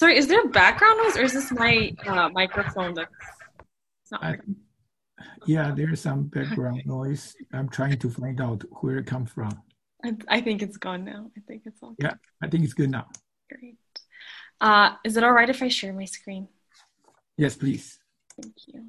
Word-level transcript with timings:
Sorry, 0.00 0.16
is 0.16 0.28
there 0.28 0.48
background 0.48 0.98
noise 1.04 1.18
or 1.18 1.24
is 1.24 1.34
this 1.34 1.52
my 1.52 1.94
uh, 2.06 2.30
microphone 2.30 2.94
that's 2.94 3.10
not 4.10 4.24
I, 4.24 4.38
yeah, 5.46 5.72
there's 5.76 6.00
some 6.00 6.22
background 6.28 6.80
noise. 6.86 7.36
I'm 7.52 7.68
trying 7.68 7.98
to 7.98 8.08
find 8.08 8.40
out 8.40 8.64
where 8.80 8.96
it 8.96 9.06
comes 9.06 9.30
from. 9.30 9.52
I, 10.02 10.16
I 10.26 10.40
think 10.40 10.62
it's 10.62 10.78
gone 10.78 11.04
now. 11.04 11.30
I 11.36 11.40
think 11.46 11.64
it's 11.66 11.82
all 11.82 11.94
Yeah, 11.98 12.14
I 12.42 12.48
think 12.48 12.64
it's 12.64 12.72
good 12.72 12.90
now. 12.90 13.08
great. 13.50 13.76
Uh, 14.58 14.92
is 15.04 15.18
it 15.18 15.22
all 15.22 15.32
right 15.32 15.50
if 15.50 15.62
I 15.62 15.68
share 15.68 15.92
my 15.92 16.06
screen? 16.06 16.48
Yes, 17.36 17.54
please. 17.56 17.98
Thank 18.40 18.54
you. 18.68 18.86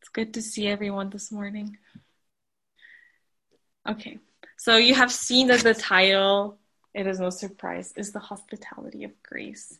It's 0.00 0.10
good 0.12 0.32
to 0.34 0.42
see 0.42 0.68
everyone 0.68 1.10
this 1.10 1.32
morning. 1.32 1.76
Okay, 3.88 4.18
so 4.56 4.76
you 4.76 4.94
have 4.94 5.10
seen 5.10 5.48
that 5.48 5.64
the 5.64 5.74
title, 5.74 6.60
it 6.94 7.06
is 7.06 7.20
no 7.20 7.30
surprise, 7.30 7.92
is 7.96 8.12
the 8.12 8.18
hospitality 8.18 9.04
of 9.04 9.22
grace. 9.22 9.78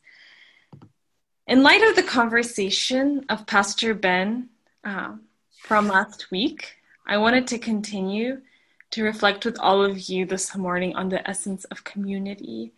In 1.47 1.62
light 1.62 1.83
of 1.83 1.97
the 1.97 2.03
conversation 2.03 3.25
of 3.29 3.47
Pastor 3.47 3.95
Ben 3.95 4.51
uh, 4.85 5.15
from 5.63 5.89
last 5.89 6.30
week, 6.30 6.77
I 7.07 7.16
wanted 7.16 7.47
to 7.49 7.59
continue 7.59 8.43
to 8.91 9.02
reflect 9.02 9.45
with 9.45 9.59
all 9.59 9.83
of 9.83 9.99
you 10.09 10.27
this 10.27 10.55
morning 10.57 10.95
on 10.95 11.09
the 11.09 11.29
essence 11.29 11.65
of 11.65 11.85
community. 11.85 12.73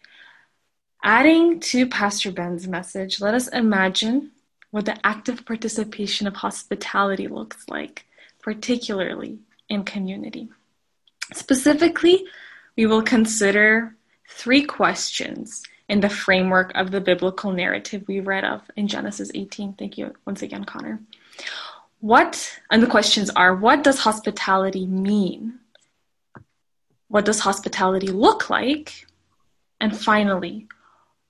Adding 1.02 1.60
to 1.60 1.86
Pastor 1.86 2.30
Ben's 2.30 2.68
message, 2.68 3.20
let 3.20 3.34
us 3.34 3.48
imagine 3.48 4.30
what 4.70 4.84
the 4.84 5.04
active 5.04 5.44
participation 5.44 6.26
of 6.26 6.36
hospitality 6.36 7.26
looks 7.26 7.68
like, 7.68 8.06
particularly 8.40 9.38
in 9.68 9.82
community. 9.84 10.48
Specifically, 11.32 12.24
we 12.76 12.86
will 12.86 13.02
consider 13.02 13.96
three 14.30 14.64
questions 14.64 15.62
in 15.88 16.00
the 16.00 16.08
framework 16.08 16.72
of 16.76 16.92
the 16.92 17.00
biblical 17.00 17.52
narrative 17.52 18.04
we 18.06 18.20
read 18.20 18.44
of 18.44 18.62
in 18.76 18.86
Genesis 18.86 19.30
18. 19.34 19.74
Thank 19.74 19.98
you 19.98 20.14
once 20.24 20.40
again, 20.40 20.64
Connor. 20.64 21.00
What, 22.00 22.60
and 22.70 22.82
the 22.82 22.86
questions 22.86 23.28
are 23.30 23.54
what 23.54 23.84
does 23.84 23.98
hospitality 23.98 24.86
mean? 24.86 25.58
What 27.08 27.24
does 27.24 27.40
hospitality 27.40 28.06
look 28.06 28.48
like? 28.48 29.06
And 29.80 29.96
finally, 29.96 30.68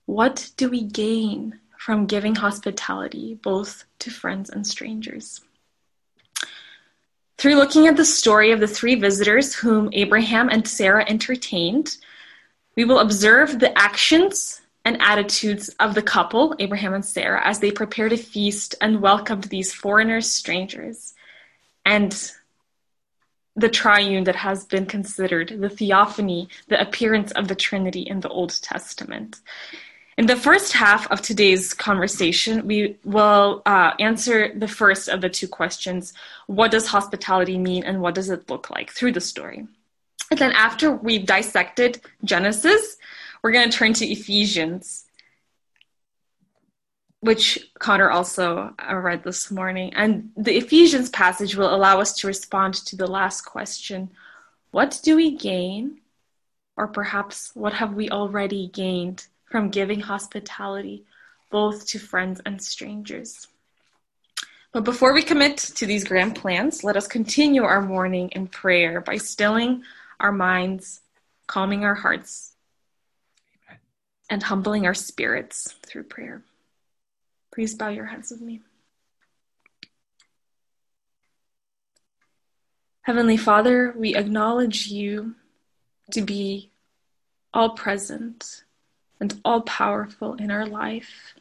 what 0.05 0.51
do 0.57 0.69
we 0.69 0.83
gain 0.83 1.59
from 1.79 2.07
giving 2.07 2.35
hospitality 2.35 3.39
both 3.43 3.85
to 4.01 4.11
friends 4.11 4.51
and 4.51 4.67
strangers? 4.67 5.41
Through 7.39 7.55
looking 7.55 7.87
at 7.87 7.97
the 7.97 8.05
story 8.05 8.53
of 8.53 8.61
the 8.61 8.69
three 8.69 8.97
visitors 8.97 9.55
whom 9.55 9.89
Abraham 9.95 10.51
and 10.51 10.69
Sarah 10.69 11.07
entertained, 11.09 11.97
we 12.81 12.85
will 12.85 13.01
observe 13.01 13.59
the 13.59 13.79
actions 13.79 14.63
and 14.87 14.97
attitudes 15.03 15.69
of 15.81 15.95
the 15.95 16.01
couple, 16.01 16.55
Abraham 16.59 16.95
and 16.95 17.05
Sarah, 17.05 17.47
as 17.47 17.59
they 17.61 17.71
prepared 17.71 18.15
a 18.15 18.17
feast 18.17 18.75
and 18.81 19.03
welcomed 19.03 19.45
these 19.45 19.71
foreigners, 19.71 20.33
strangers, 20.33 21.13
and 21.85 22.33
the 23.55 23.69
triune 23.69 24.25
that 24.25 24.37
has 24.37 24.65
been 24.65 24.87
considered, 24.87 25.49
the 25.61 25.69
theophany, 25.69 26.49
the 26.69 26.81
appearance 26.81 27.33
of 27.33 27.49
the 27.49 27.55
Trinity 27.55 28.01
in 28.01 28.21
the 28.21 28.31
Old 28.31 28.59
Testament. 28.63 29.41
In 30.17 30.25
the 30.25 30.37
first 30.37 30.73
half 30.73 31.07
of 31.11 31.21
today's 31.21 31.75
conversation, 31.75 32.67
we 32.67 32.97
will 33.05 33.61
uh, 33.67 33.91
answer 34.01 34.55
the 34.59 34.69
first 34.69 35.11
of 35.11 35.21
the 35.21 35.29
two 35.29 35.49
questions 35.49 36.15
What 36.47 36.71
does 36.71 36.87
hospitality 36.87 37.59
mean 37.59 37.85
and 37.85 38.01
what 38.01 38.15
does 38.15 38.31
it 38.31 38.49
look 38.49 38.71
like 38.71 38.91
through 38.91 39.13
the 39.13 39.21
story? 39.21 39.67
And 40.31 40.39
then, 40.39 40.53
after 40.53 40.93
we've 40.93 41.27
dissected 41.27 42.01
Genesis, 42.23 42.97
we're 43.43 43.51
going 43.51 43.69
to 43.69 43.77
turn 43.77 43.95
to 43.95 44.07
Ephesians, 44.07 45.07
which 47.19 47.59
Connor 47.81 48.11
also 48.11 48.73
uh, 48.79 48.95
read 48.95 49.25
this 49.25 49.51
morning. 49.51 49.93
And 49.95 50.31
the 50.37 50.57
Ephesians 50.57 51.11
passage 51.11 51.57
will 51.57 51.75
allow 51.75 52.01
us 52.01 52.13
to 52.19 52.29
respond 52.29 52.75
to 52.75 52.97
the 52.97 53.09
last 53.09 53.43
question 53.43 54.11
What 54.71 55.01
do 55.03 55.17
we 55.17 55.37
gain? 55.37 55.99
Or 56.77 56.87
perhaps, 56.87 57.51
what 57.55 57.75
have 57.75 57.95
we 57.95 58.09
already 58.09 58.69
gained 58.69 59.27
from 59.51 59.69
giving 59.69 60.01
hospitality 60.01 61.05
both 61.51 61.87
to 61.89 61.99
friends 61.99 62.41
and 62.47 62.63
strangers? 62.63 63.49
But 64.73 64.85
before 64.85 65.13
we 65.13 65.23
commit 65.23 65.59
to 65.59 65.85
these 65.85 66.05
grand 66.05 66.37
plans, 66.37 66.85
let 66.85 66.97
us 66.97 67.09
continue 67.09 67.65
our 67.65 67.83
morning 67.83 68.29
in 68.31 68.47
prayer 68.47 69.01
by 69.01 69.17
stilling 69.17 69.83
our 70.21 70.33
minds, 70.33 71.01
calming 71.47 71.85
our 71.85 71.95
hearts, 71.95 72.55
and 74.29 74.43
humbling 74.43 74.87
our 74.87 74.95
spirits 74.95 75.75
through 75.85 76.05
prayer. 76.05 76.43
Please 77.53 77.75
bow 77.75 77.89
your 77.89 78.07
heads 78.07 78.31
with 78.31 78.41
me. 78.41 78.61
Heavenly 83.03 83.37
Father, 83.37 83.93
we 83.97 84.15
acknowledge 84.15 84.87
you 84.87 85.35
to 86.13 86.23
be 86.23 86.71
all 87.53 87.71
present 87.71 88.63
and 89.19 89.41
all 89.45 89.63
powerful 89.63 90.35
in 90.35 90.51
our 90.51 90.67
life. 90.67 91.35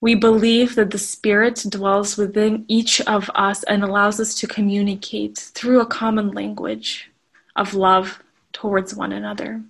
We 0.00 0.14
believe 0.14 0.74
that 0.76 0.90
the 0.90 0.98
Spirit 0.98 1.64
dwells 1.68 2.16
within 2.16 2.64
each 2.68 3.00
of 3.02 3.30
us 3.34 3.62
and 3.64 3.82
allows 3.82 4.20
us 4.20 4.34
to 4.36 4.46
communicate 4.46 5.38
through 5.38 5.80
a 5.80 5.86
common 5.86 6.30
language 6.30 7.10
of 7.56 7.74
love 7.74 8.22
towards 8.52 8.94
one 8.94 9.12
another. 9.12 9.62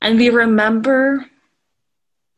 And 0.00 0.18
we 0.18 0.30
remember 0.30 1.26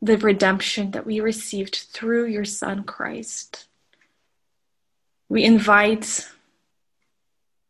the 0.00 0.18
redemption 0.18 0.90
that 0.90 1.06
we 1.06 1.20
received 1.20 1.86
through 1.92 2.26
your 2.26 2.44
Son, 2.44 2.82
Christ. 2.82 3.66
We 5.28 5.44
invite 5.44 6.28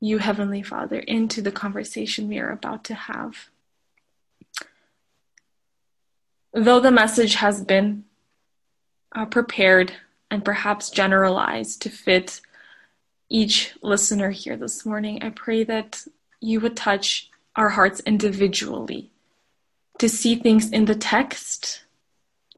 you, 0.01 0.19
Heavenly 0.19 0.63
Father, 0.63 0.99
into 0.99 1.43
the 1.43 1.53
conversation 1.53 2.29
we 2.29 2.39
are 2.39 2.51
about 2.51 2.85
to 2.85 2.95
have. 2.95 3.51
Though 6.55 6.81
the 6.81 6.91
message 6.91 7.37
has 7.37 7.63
been 7.63 8.05
uh, 9.15 9.27
prepared 9.27 9.93
and 10.31 10.45
perhaps 10.45 10.91
generalized 10.91 11.83
to 11.83 11.91
fit 11.91 12.41
each 13.29 13.75
listener 13.83 14.31
here 14.31 14.57
this 14.57 14.85
morning, 14.85 15.23
I 15.23 15.31
pray 15.31 15.65
that 15.65 16.05
you 16.43 16.61
would 16.61 16.77
touch 16.77 17.31
our 17.55 17.71
hearts 17.71 18.01
individually 18.01 19.11
to 19.99 20.09
see 20.09 20.35
things 20.35 20.71
in 20.71 20.87
the 20.87 20.95
text, 20.95 21.85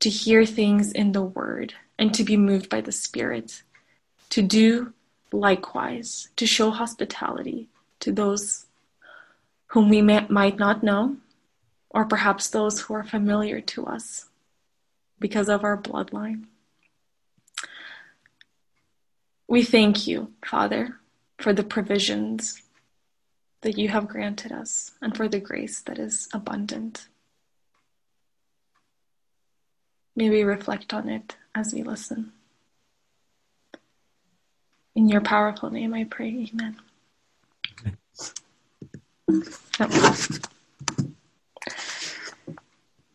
to 0.01 0.09
hear 0.09 0.47
things 0.47 0.91
in 0.91 1.13
the 1.13 1.23
word, 1.23 1.75
and 1.99 2.15
to 2.15 2.25
be 2.25 2.37
moved 2.37 2.71
by 2.71 2.81
the 2.81 2.93
Spirit, 2.93 3.63
to 4.31 4.41
do 4.41 4.93
likewise, 5.33 6.29
to 6.37 6.47
show 6.47 6.71
hospitality 6.71 7.69
to 8.01 8.11
those 8.11 8.67
whom 9.69 9.91
we 9.91 10.01
may, 10.01 10.27
might 10.29 10.59
not 10.59 10.83
know, 10.83 11.17
or 11.91 12.07
perhaps 12.07 12.49
those 12.49 12.81
who 12.81 12.95
are 12.95 13.05
familiar 13.05 13.61
to 13.61 13.85
us 13.87 14.27
because 15.19 15.49
of 15.49 15.63
our 15.63 15.77
bloodline. 15.77 16.45
We 19.47 19.63
thank 19.63 20.07
you, 20.07 20.33
Father, 20.45 20.97
for 21.39 21.53
the 21.53 21.63
provisions 21.63 22.63
that 23.65 23.79
you 23.79 23.89
have 23.89 24.07
granted 24.07 24.53
us 24.53 24.93
and 25.01 25.17
for 25.17 25.27
the 25.27 25.41
grace 25.41 25.81
that 25.81 25.99
is 25.99 26.29
abundant. 26.35 27.09
May 30.15 30.29
we 30.29 30.43
reflect 30.43 30.93
on 30.93 31.09
it 31.09 31.37
as 31.55 31.73
we 31.73 31.83
listen. 31.83 32.33
In 34.95 35.09
your 35.09 35.23
powerful 35.23 35.71
name 35.71 35.95
I 35.95 36.05
pray, 36.05 36.47
amen. 36.53 36.77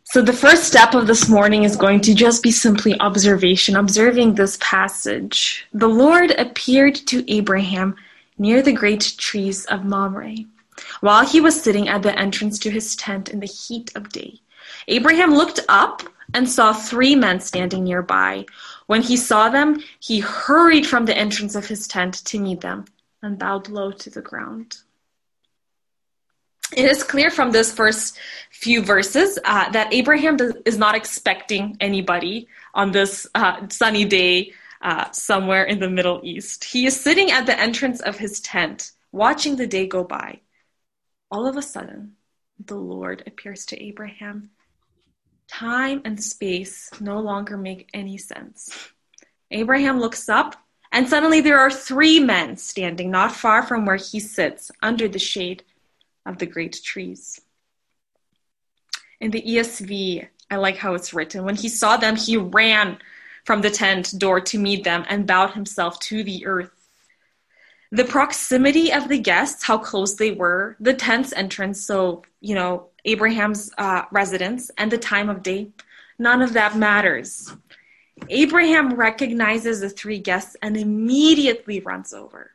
So, 0.03 0.23
the 0.23 0.33
first 0.33 0.63
step 0.63 0.95
of 0.95 1.05
this 1.05 1.29
morning 1.29 1.63
is 1.63 1.75
going 1.75 2.01
to 2.01 2.15
just 2.15 2.41
be 2.41 2.49
simply 2.51 2.99
observation, 2.99 3.75
observing 3.75 4.33
this 4.33 4.57
passage. 4.59 5.67
The 5.73 5.87
Lord 5.87 6.31
appeared 6.31 6.95
to 6.95 7.31
Abraham 7.31 7.95
near 8.39 8.61
the 8.61 8.71
great 8.71 9.13
trees 9.17 9.65
of 9.65 9.85
Mamre 9.85 10.35
while 11.01 11.25
he 11.25 11.41
was 11.41 11.61
sitting 11.61 11.87
at 11.87 12.01
the 12.01 12.17
entrance 12.17 12.57
to 12.59 12.71
his 12.71 12.95
tent 12.95 13.29
in 13.29 13.39
the 13.39 13.45
heat 13.45 13.91
of 13.95 14.09
day. 14.09 14.41
Abraham 14.87 15.33
looked 15.33 15.59
up 15.67 16.03
and 16.33 16.47
saw 16.47 16.73
three 16.73 17.15
men 17.15 17.39
standing 17.39 17.83
nearby. 17.83 18.45
When 18.87 19.01
he 19.01 19.17
saw 19.17 19.49
them, 19.49 19.83
he 19.99 20.19
hurried 20.19 20.87
from 20.87 21.05
the 21.05 21.17
entrance 21.17 21.55
of 21.55 21.67
his 21.67 21.87
tent 21.87 22.25
to 22.25 22.39
meet 22.39 22.61
them 22.61 22.85
and 23.21 23.37
bowed 23.37 23.67
low 23.67 23.91
to 23.91 24.09
the 24.09 24.21
ground. 24.21 24.77
It 26.75 26.85
is 26.85 27.03
clear 27.03 27.31
from 27.31 27.51
this 27.51 27.73
first 27.73 28.19
few 28.51 28.83
verses 28.83 29.39
uh, 29.43 29.71
that 29.71 29.91
Abraham 29.91 30.37
is 30.65 30.77
not 30.77 30.93
expecting 30.93 31.75
anybody 31.79 32.47
on 32.75 32.91
this 32.91 33.27
uh, 33.33 33.67
sunny 33.69 34.05
day 34.05 34.53
uh, 34.81 35.11
somewhere 35.11 35.63
in 35.63 35.79
the 35.79 35.89
Middle 35.89 36.21
East. 36.23 36.63
He 36.63 36.85
is 36.85 36.99
sitting 36.99 37.31
at 37.31 37.45
the 37.45 37.59
entrance 37.59 37.99
of 38.01 38.17
his 38.17 38.39
tent, 38.39 38.91
watching 39.11 39.55
the 39.55 39.67
day 39.67 39.87
go 39.87 40.03
by. 40.03 40.41
All 41.31 41.47
of 41.47 41.57
a 41.57 41.61
sudden, 41.61 42.13
the 42.63 42.75
Lord 42.75 43.23
appears 43.27 43.65
to 43.67 43.81
Abraham, 43.81 44.51
time 45.47 46.01
and 46.05 46.21
space 46.21 46.89
no 46.99 47.19
longer 47.19 47.57
make 47.57 47.89
any 47.93 48.17
sense. 48.17 48.91
Abraham 49.51 49.99
looks 49.99 50.29
up, 50.29 50.55
and 50.91 51.07
suddenly 51.07 51.41
there 51.41 51.59
are 51.59 51.71
three 51.71 52.19
men 52.19 52.57
standing 52.57 53.11
not 53.11 53.31
far 53.31 53.63
from 53.63 53.85
where 53.85 53.95
he 53.95 54.19
sits 54.19 54.71
under 54.81 55.07
the 55.07 55.19
shade 55.19 55.63
of 56.25 56.37
the 56.37 56.45
great 56.45 56.79
trees. 56.83 57.41
In 59.19 59.31
the 59.31 59.41
ESV, 59.41 60.27
I 60.49 60.55
like 60.55 60.77
how 60.77 60.93
it's 60.93 61.13
written. 61.13 61.43
When 61.43 61.55
he 61.55 61.69
saw 61.69 61.97
them, 61.97 62.15
he 62.15 62.37
ran 62.37 62.97
from 63.49 63.61
the 63.61 63.71
tent 63.71 64.13
door 64.19 64.39
to 64.39 64.59
meet 64.59 64.83
them 64.83 65.03
and 65.09 65.25
bowed 65.25 65.49
himself 65.53 65.99
to 65.99 66.23
the 66.23 66.45
earth. 66.45 66.69
The 67.91 68.03
proximity 68.03 68.93
of 68.93 69.09
the 69.09 69.17
guests, 69.17 69.63
how 69.63 69.79
close 69.79 70.13
they 70.13 70.29
were, 70.29 70.77
the 70.79 70.93
tent's 70.93 71.33
entrance, 71.33 71.83
so, 71.83 72.21
you 72.41 72.53
know, 72.53 72.89
Abraham's 73.05 73.71
uh, 73.75 74.03
residence, 74.11 74.69
and 74.77 74.91
the 74.91 74.99
time 74.99 75.31
of 75.31 75.41
day, 75.41 75.71
none 76.19 76.43
of 76.43 76.53
that 76.53 76.77
matters. 76.77 77.51
Abraham 78.29 78.93
recognizes 78.93 79.79
the 79.79 79.89
three 79.89 80.19
guests 80.19 80.55
and 80.61 80.77
immediately 80.77 81.79
runs 81.79 82.13
over. 82.13 82.51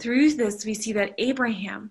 Through 0.00 0.34
this, 0.34 0.64
we 0.64 0.74
see 0.74 0.92
that 0.92 1.16
Abraham, 1.18 1.90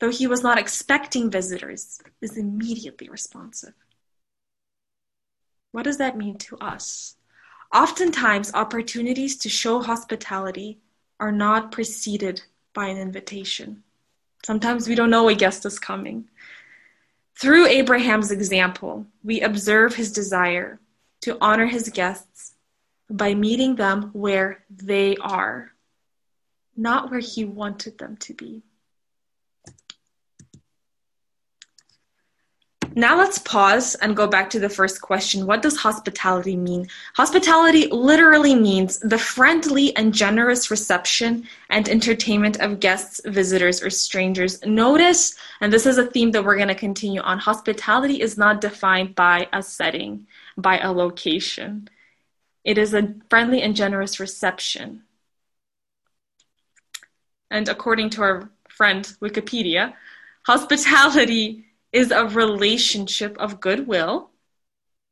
though 0.00 0.10
he 0.10 0.26
was 0.26 0.42
not 0.42 0.58
expecting 0.58 1.30
visitors, 1.30 2.00
is 2.20 2.36
immediately 2.36 3.08
responsive. 3.08 3.74
What 5.70 5.84
does 5.84 5.98
that 5.98 6.16
mean 6.16 6.36
to 6.38 6.58
us? 6.58 7.14
Oftentimes, 7.72 8.52
opportunities 8.52 9.36
to 9.38 9.48
show 9.48 9.80
hospitality 9.80 10.78
are 11.20 11.30
not 11.30 11.70
preceded 11.70 12.42
by 12.74 12.86
an 12.86 12.96
invitation. 12.96 13.82
Sometimes 14.44 14.88
we 14.88 14.94
don't 14.94 15.10
know 15.10 15.28
a 15.28 15.34
guest 15.34 15.64
is 15.66 15.78
coming. 15.78 16.28
Through 17.36 17.66
Abraham's 17.66 18.30
example, 18.30 19.06
we 19.22 19.40
observe 19.40 19.94
his 19.94 20.12
desire 20.12 20.80
to 21.22 21.38
honor 21.40 21.66
his 21.66 21.88
guests 21.90 22.54
by 23.08 23.34
meeting 23.34 23.76
them 23.76 24.10
where 24.12 24.64
they 24.68 25.16
are, 25.16 25.72
not 26.76 27.10
where 27.10 27.20
he 27.20 27.44
wanted 27.44 27.98
them 27.98 28.16
to 28.18 28.34
be. 28.34 28.62
Now 32.96 33.16
let's 33.16 33.38
pause 33.38 33.94
and 33.94 34.16
go 34.16 34.26
back 34.26 34.50
to 34.50 34.58
the 34.58 34.68
first 34.68 35.00
question. 35.00 35.46
What 35.46 35.62
does 35.62 35.76
hospitality 35.76 36.56
mean? 36.56 36.88
Hospitality 37.14 37.86
literally 37.86 38.56
means 38.56 38.98
the 38.98 39.18
friendly 39.18 39.94
and 39.96 40.12
generous 40.12 40.72
reception 40.72 41.46
and 41.68 41.88
entertainment 41.88 42.58
of 42.58 42.80
guests, 42.80 43.20
visitors, 43.24 43.80
or 43.80 43.90
strangers. 43.90 44.64
Notice, 44.64 45.36
and 45.60 45.72
this 45.72 45.86
is 45.86 45.98
a 45.98 46.06
theme 46.06 46.32
that 46.32 46.44
we're 46.44 46.56
going 46.56 46.68
to 46.68 46.74
continue 46.74 47.20
on, 47.20 47.38
hospitality 47.38 48.20
is 48.20 48.36
not 48.36 48.60
defined 48.60 49.14
by 49.14 49.46
a 49.52 49.62
setting, 49.62 50.26
by 50.56 50.78
a 50.78 50.90
location. 50.90 51.88
It 52.64 52.76
is 52.76 52.92
a 52.92 53.14
friendly 53.28 53.62
and 53.62 53.76
generous 53.76 54.18
reception. 54.18 55.04
And 57.52 57.68
according 57.68 58.10
to 58.10 58.22
our 58.22 58.50
friend 58.68 59.04
Wikipedia, 59.22 59.94
hospitality 60.44 61.66
is 61.92 62.10
a 62.10 62.26
relationship 62.26 63.36
of 63.38 63.60
goodwill 63.60 64.30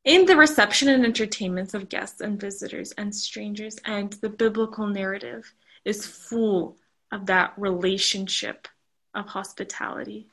in 0.05 0.25
the 0.25 0.37
reception 0.37 0.87
and 0.87 1.05
entertainments 1.05 1.73
of 1.73 1.89
guests 1.89 2.21
and 2.21 2.39
visitors 2.39 2.91
and 2.93 3.13
strangers. 3.13 3.77
And 3.85 4.13
the 4.13 4.29
biblical 4.29 4.87
narrative 4.87 5.53
is 5.83 6.05
full 6.05 6.77
of 7.11 7.25
that 7.25 7.53
relationship 7.57 8.67
of 9.13 9.27
hospitality. 9.27 10.27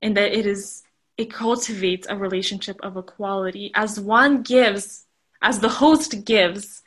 And 0.00 0.16
that 0.16 0.32
it 0.32 0.46
is 0.46 0.84
it 1.16 1.32
cultivates 1.32 2.06
a 2.10 2.16
relationship 2.16 2.80
of 2.82 2.96
equality 2.96 3.70
as 3.74 4.00
one 4.00 4.42
gives, 4.42 5.06
as 5.40 5.60
the 5.60 5.68
host 5.68 6.24
gives, 6.24 6.82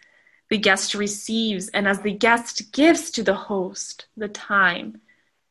the 0.49 0.57
guest 0.57 0.93
receives, 0.93 1.69
and 1.69 1.87
as 1.87 2.01
the 2.01 2.11
guest 2.11 2.71
gives 2.71 3.11
to 3.11 3.23
the 3.23 3.35
host 3.35 4.07
the 4.17 4.27
time, 4.27 5.01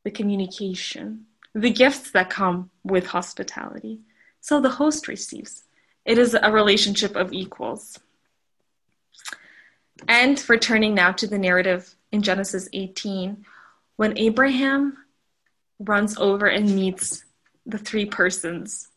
the 0.04 0.10
communication, 0.10 1.25
the 1.56 1.70
gifts 1.70 2.10
that 2.10 2.28
come 2.28 2.70
with 2.84 3.06
hospitality. 3.06 4.02
So 4.42 4.60
the 4.60 4.68
host 4.68 5.08
receives. 5.08 5.64
It 6.04 6.18
is 6.18 6.36
a 6.40 6.52
relationship 6.52 7.16
of 7.16 7.32
equals. 7.32 7.98
And 10.06 10.44
returning 10.50 10.94
now 10.94 11.12
to 11.12 11.26
the 11.26 11.38
narrative 11.38 11.94
in 12.12 12.20
Genesis 12.20 12.68
18, 12.74 13.46
when 13.96 14.18
Abraham 14.18 14.98
runs 15.78 16.18
over 16.18 16.46
and 16.46 16.76
meets 16.76 17.24
the 17.64 17.78
three 17.78 18.04
persons, 18.04 18.88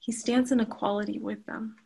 he 0.00 0.10
stands 0.10 0.50
in 0.50 0.58
equality 0.58 1.20
with 1.20 1.46
them. 1.46 1.76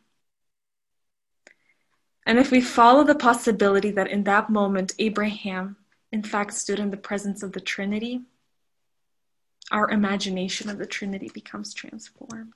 And 2.25 2.39
if 2.39 2.49
we 2.49 2.61
follow 2.61 3.03
the 3.03 3.13
possibility 3.13 3.91
that 3.91 4.09
in 4.09 4.23
that 4.23 4.49
moment 4.49 4.93
Abraham, 4.97 5.75
in 6.11 6.23
fact, 6.23 6.55
stood 6.55 6.79
in 6.79 6.89
the 6.89 6.97
presence 6.97 7.43
of 7.43 7.51
the 7.51 7.61
Trinity, 7.61 8.21
our 9.71 9.89
imagination 9.89 10.69
of 10.69 10.77
the 10.77 10.85
Trinity 10.85 11.31
becomes 11.33 11.73
transformed. 11.73 12.53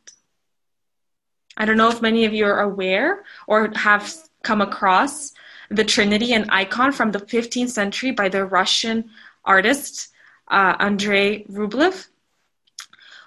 I 1.57 1.65
don't 1.65 1.77
know 1.77 1.89
if 1.89 2.01
many 2.01 2.25
of 2.25 2.33
you 2.33 2.45
are 2.45 2.61
aware 2.61 3.23
or 3.47 3.71
have 3.75 4.13
come 4.43 4.61
across 4.61 5.33
the 5.69 5.83
Trinity, 5.83 6.33
an 6.33 6.49
icon 6.49 6.91
from 6.91 7.11
the 7.11 7.19
15th 7.19 7.69
century 7.69 8.11
by 8.11 8.29
the 8.29 8.45
Russian 8.45 9.09
artist 9.43 10.09
uh, 10.49 10.75
Andrei 10.79 11.43
Rublev. 11.45 12.07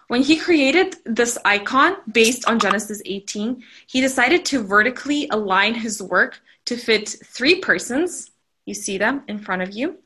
When 0.09 0.23
he 0.23 0.37
created 0.37 0.97
this 1.05 1.37
icon 1.45 1.97
based 2.11 2.47
on 2.47 2.59
Genesis 2.59 3.03
18, 3.05 3.63
he 3.87 4.01
decided 4.01 4.45
to 4.47 4.63
vertically 4.63 5.29
align 5.31 5.75
his 5.75 6.03
work 6.03 6.41
to 6.67 6.77
fit 6.77 7.09
three 7.09 7.61
persons. 7.61 8.31
You 8.65 8.75
see 8.75 8.99
them 8.99 9.23
in 9.29 9.39
front 9.39 9.63
of 9.63 9.73
you, 9.73 9.99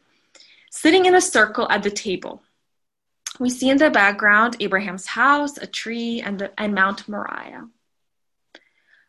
sitting 0.71 1.07
in 1.07 1.15
a 1.15 1.21
circle 1.21 1.69
at 1.71 1.83
the 1.83 1.91
table. 1.91 2.43
We 3.39 3.51
see 3.51 3.71
in 3.71 3.79
the 3.79 3.91
background 3.91 4.57
Abraham's 4.61 5.07
house, 5.07 5.57
a 5.57 5.67
tree, 5.67 6.21
and, 6.21 6.39
the, 6.39 6.53
and 6.59 6.75
Mount 6.75 7.09
Moriah. 7.09 7.69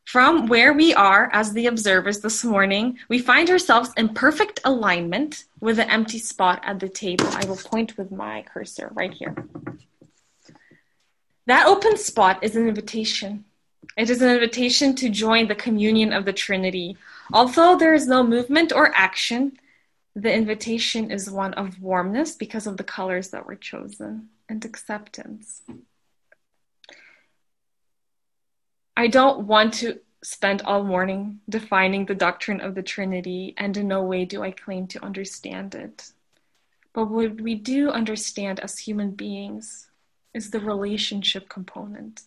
From 0.05 0.47
where 0.47 0.73
we 0.73 0.93
are 0.93 1.29
as 1.33 1.53
the 1.53 1.67
observers 1.67 2.19
this 2.19 2.43
morning, 2.43 2.99
we 3.09 3.19
find 3.19 3.49
ourselves 3.49 3.91
in 3.95 4.09
perfect 4.09 4.59
alignment 4.65 5.45
with 5.59 5.77
the 5.77 5.89
empty 5.89 6.19
spot 6.19 6.61
at 6.63 6.79
the 6.79 6.89
table. 6.89 7.27
I 7.27 7.45
will 7.45 7.55
point 7.55 7.97
with 7.97 8.11
my 8.11 8.43
cursor 8.53 8.91
right 8.93 9.13
here. 9.13 9.35
That 11.45 11.67
open 11.67 11.97
spot 11.97 12.43
is 12.43 12.55
an 12.55 12.67
invitation. 12.67 13.45
It 13.97 14.09
is 14.09 14.21
an 14.21 14.29
invitation 14.29 14.95
to 14.95 15.09
join 15.09 15.47
the 15.47 15.55
communion 15.55 16.13
of 16.13 16.25
the 16.25 16.33
Trinity. 16.33 16.97
Although 17.31 17.77
there 17.77 17.93
is 17.93 18.07
no 18.07 18.23
movement 18.23 18.71
or 18.73 18.95
action, 18.95 19.57
the 20.15 20.33
invitation 20.33 21.11
is 21.11 21.29
one 21.29 21.53
of 21.55 21.81
warmness 21.81 22.35
because 22.35 22.67
of 22.67 22.77
the 22.77 22.83
colors 22.83 23.29
that 23.29 23.45
were 23.45 23.55
chosen 23.55 24.29
and 24.47 24.63
acceptance. 24.63 25.63
I 28.95 29.07
don't 29.07 29.47
want 29.47 29.73
to 29.75 29.99
spend 30.23 30.61
all 30.61 30.83
morning 30.83 31.39
defining 31.49 32.05
the 32.05 32.15
doctrine 32.15 32.61
of 32.61 32.75
the 32.75 32.83
Trinity, 32.83 33.53
and 33.57 33.75
in 33.75 33.87
no 33.87 34.03
way 34.03 34.23
do 34.25 34.43
I 34.43 34.51
claim 34.51 34.87
to 34.87 35.03
understand 35.03 35.75
it. 35.75 36.11
But 36.93 37.09
what 37.09 37.41
we 37.41 37.55
do 37.55 37.89
understand 37.89 38.59
as 38.59 38.77
human 38.77 39.11
beings 39.11 39.89
is 40.33 40.51
the 40.51 40.59
relationship 40.59 41.49
component. 41.49 42.21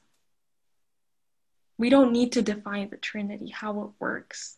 We 1.78 1.88
don't 1.88 2.12
need 2.12 2.32
to 2.32 2.42
define 2.42 2.90
the 2.90 2.96
Trinity, 2.96 3.50
how 3.50 3.80
it 3.82 3.90
works. 4.00 4.56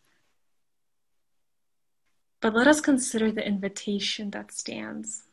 But 2.40 2.54
let 2.54 2.68
us 2.68 2.80
consider 2.80 3.32
the 3.32 3.46
invitation 3.46 4.30
that 4.30 4.52
stands. 4.52 5.24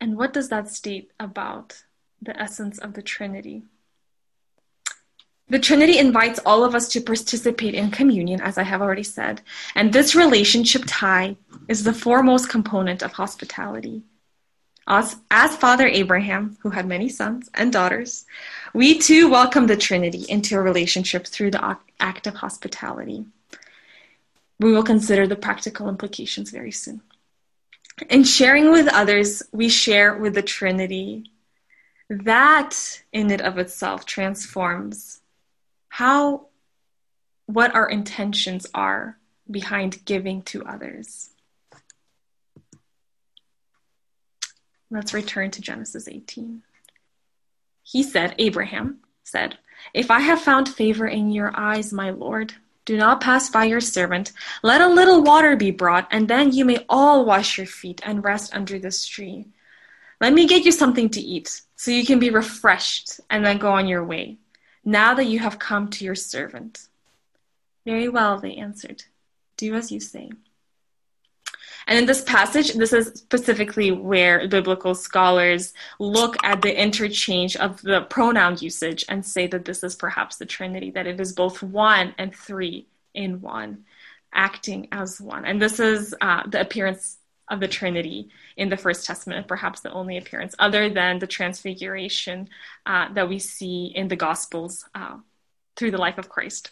And 0.00 0.16
what 0.16 0.34
does 0.34 0.50
that 0.50 0.68
state 0.68 1.10
about 1.18 1.82
the 2.20 2.38
essence 2.38 2.78
of 2.78 2.92
the 2.92 3.02
Trinity? 3.02 3.62
The 5.48 5.58
Trinity 5.58 5.98
invites 5.98 6.40
all 6.44 6.64
of 6.64 6.74
us 6.74 6.88
to 6.88 7.00
participate 7.00 7.74
in 7.74 7.90
communion, 7.90 8.40
as 8.40 8.58
I 8.58 8.62
have 8.62 8.82
already 8.82 9.02
said, 9.02 9.42
and 9.74 9.92
this 9.92 10.14
relationship 10.14 10.82
tie 10.86 11.36
is 11.68 11.84
the 11.84 11.92
foremost 11.92 12.48
component 12.48 13.02
of 13.02 13.12
hospitality. 13.12 14.02
As, 14.86 15.16
as 15.30 15.56
Father 15.56 15.86
Abraham, 15.86 16.58
who 16.60 16.70
had 16.70 16.86
many 16.86 17.08
sons 17.08 17.48
and 17.54 17.72
daughters, 17.72 18.26
we 18.74 18.98
too 18.98 19.30
welcome 19.30 19.66
the 19.66 19.76
Trinity 19.76 20.26
into 20.28 20.56
a 20.56 20.62
relationship 20.62 21.26
through 21.26 21.52
the 21.52 21.78
act 22.00 22.26
of 22.26 22.34
hospitality. 22.34 23.24
We 24.60 24.72
will 24.72 24.82
consider 24.82 25.26
the 25.26 25.36
practical 25.36 25.88
implications 25.88 26.50
very 26.50 26.72
soon. 26.72 27.02
In 28.08 28.24
sharing 28.24 28.70
with 28.70 28.88
others, 28.88 29.42
we 29.52 29.68
share 29.68 30.16
with 30.16 30.34
the 30.34 30.42
Trinity. 30.42 31.30
That 32.08 33.02
in 33.12 33.30
it 33.30 33.40
of 33.40 33.58
itself 33.58 34.04
transforms 34.04 35.20
how, 35.88 36.46
what 37.46 37.74
our 37.74 37.88
intentions 37.88 38.66
are 38.74 39.18
behind 39.50 40.04
giving 40.04 40.42
to 40.42 40.64
others. 40.64 41.30
Let's 44.90 45.14
return 45.14 45.50
to 45.52 45.60
Genesis 45.60 46.08
18. 46.08 46.62
He 47.82 48.02
said, 48.02 48.34
Abraham 48.38 49.00
said, 49.24 49.58
If 49.92 50.10
I 50.10 50.20
have 50.20 50.40
found 50.40 50.68
favor 50.68 51.06
in 51.06 51.30
your 51.30 51.52
eyes, 51.54 51.92
my 51.92 52.10
Lord, 52.10 52.54
do 52.84 52.96
not 52.96 53.20
pass 53.20 53.50
by 53.50 53.64
your 53.64 53.80
servant. 53.80 54.32
Let 54.62 54.80
a 54.80 54.88
little 54.88 55.22
water 55.22 55.56
be 55.56 55.70
brought, 55.70 56.08
and 56.10 56.28
then 56.28 56.52
you 56.52 56.64
may 56.64 56.84
all 56.88 57.24
wash 57.24 57.58
your 57.58 57.66
feet 57.66 58.00
and 58.04 58.24
rest 58.24 58.54
under 58.54 58.78
this 58.78 59.06
tree. 59.06 59.46
Let 60.20 60.32
me 60.32 60.46
get 60.46 60.64
you 60.64 60.72
something 60.72 61.08
to 61.10 61.20
eat, 61.20 61.62
so 61.76 61.90
you 61.90 62.04
can 62.04 62.18
be 62.18 62.30
refreshed 62.30 63.20
and 63.30 63.44
then 63.44 63.58
go 63.58 63.72
on 63.72 63.88
your 63.88 64.04
way, 64.04 64.38
now 64.84 65.14
that 65.14 65.26
you 65.26 65.38
have 65.38 65.58
come 65.58 65.88
to 65.90 66.04
your 66.04 66.14
servant. 66.14 66.86
Very 67.84 68.08
well, 68.08 68.38
they 68.38 68.54
answered. 68.54 69.04
Do 69.56 69.74
as 69.74 69.90
you 69.92 70.00
say. 70.00 70.30
And 71.86 71.98
in 71.98 72.06
this 72.06 72.22
passage, 72.22 72.72
this 72.72 72.92
is 72.92 73.08
specifically 73.08 73.90
where 73.90 74.48
biblical 74.48 74.94
scholars 74.94 75.74
look 75.98 76.36
at 76.42 76.62
the 76.62 76.82
interchange 76.82 77.56
of 77.56 77.82
the 77.82 78.02
pronoun 78.02 78.56
usage 78.60 79.04
and 79.08 79.24
say 79.24 79.46
that 79.48 79.64
this 79.64 79.82
is 79.82 79.94
perhaps 79.94 80.36
the 80.36 80.46
Trinity, 80.46 80.90
that 80.92 81.06
it 81.06 81.20
is 81.20 81.32
both 81.32 81.62
one 81.62 82.14
and 82.16 82.34
three 82.34 82.86
in 83.12 83.40
one, 83.40 83.84
acting 84.32 84.88
as 84.92 85.20
one. 85.20 85.44
And 85.44 85.60
this 85.60 85.78
is 85.78 86.14
uh, 86.20 86.46
the 86.46 86.60
appearance 86.60 87.18
of 87.48 87.60
the 87.60 87.68
Trinity 87.68 88.30
in 88.56 88.70
the 88.70 88.76
First 88.76 89.06
Testament, 89.06 89.46
perhaps 89.46 89.80
the 89.80 89.92
only 89.92 90.16
appearance, 90.16 90.54
other 90.58 90.88
than 90.88 91.18
the 91.18 91.26
transfiguration 91.26 92.48
uh, 92.86 93.12
that 93.12 93.28
we 93.28 93.38
see 93.38 93.92
in 93.94 94.08
the 94.08 94.16
Gospels 94.16 94.86
uh, 94.94 95.18
through 95.76 95.90
the 95.90 95.98
life 95.98 96.16
of 96.16 96.30
Christ. 96.30 96.70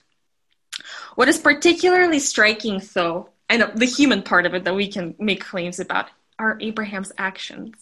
What 1.17 1.29
is 1.29 1.39
particularly 1.39 2.19
striking, 2.19 2.81
though, 2.95 3.29
and 3.53 3.79
the 3.79 3.85
human 3.87 4.23
part 4.23 4.47
of 4.47 4.55
it 4.55 4.65
that 4.65 4.75
we 4.75 4.89
can 4.89 5.15
make 5.19 5.45
claims 5.45 5.79
about 5.79 6.09
are 6.39 6.57
Abraham's 6.61 7.13
actions. 7.19 7.75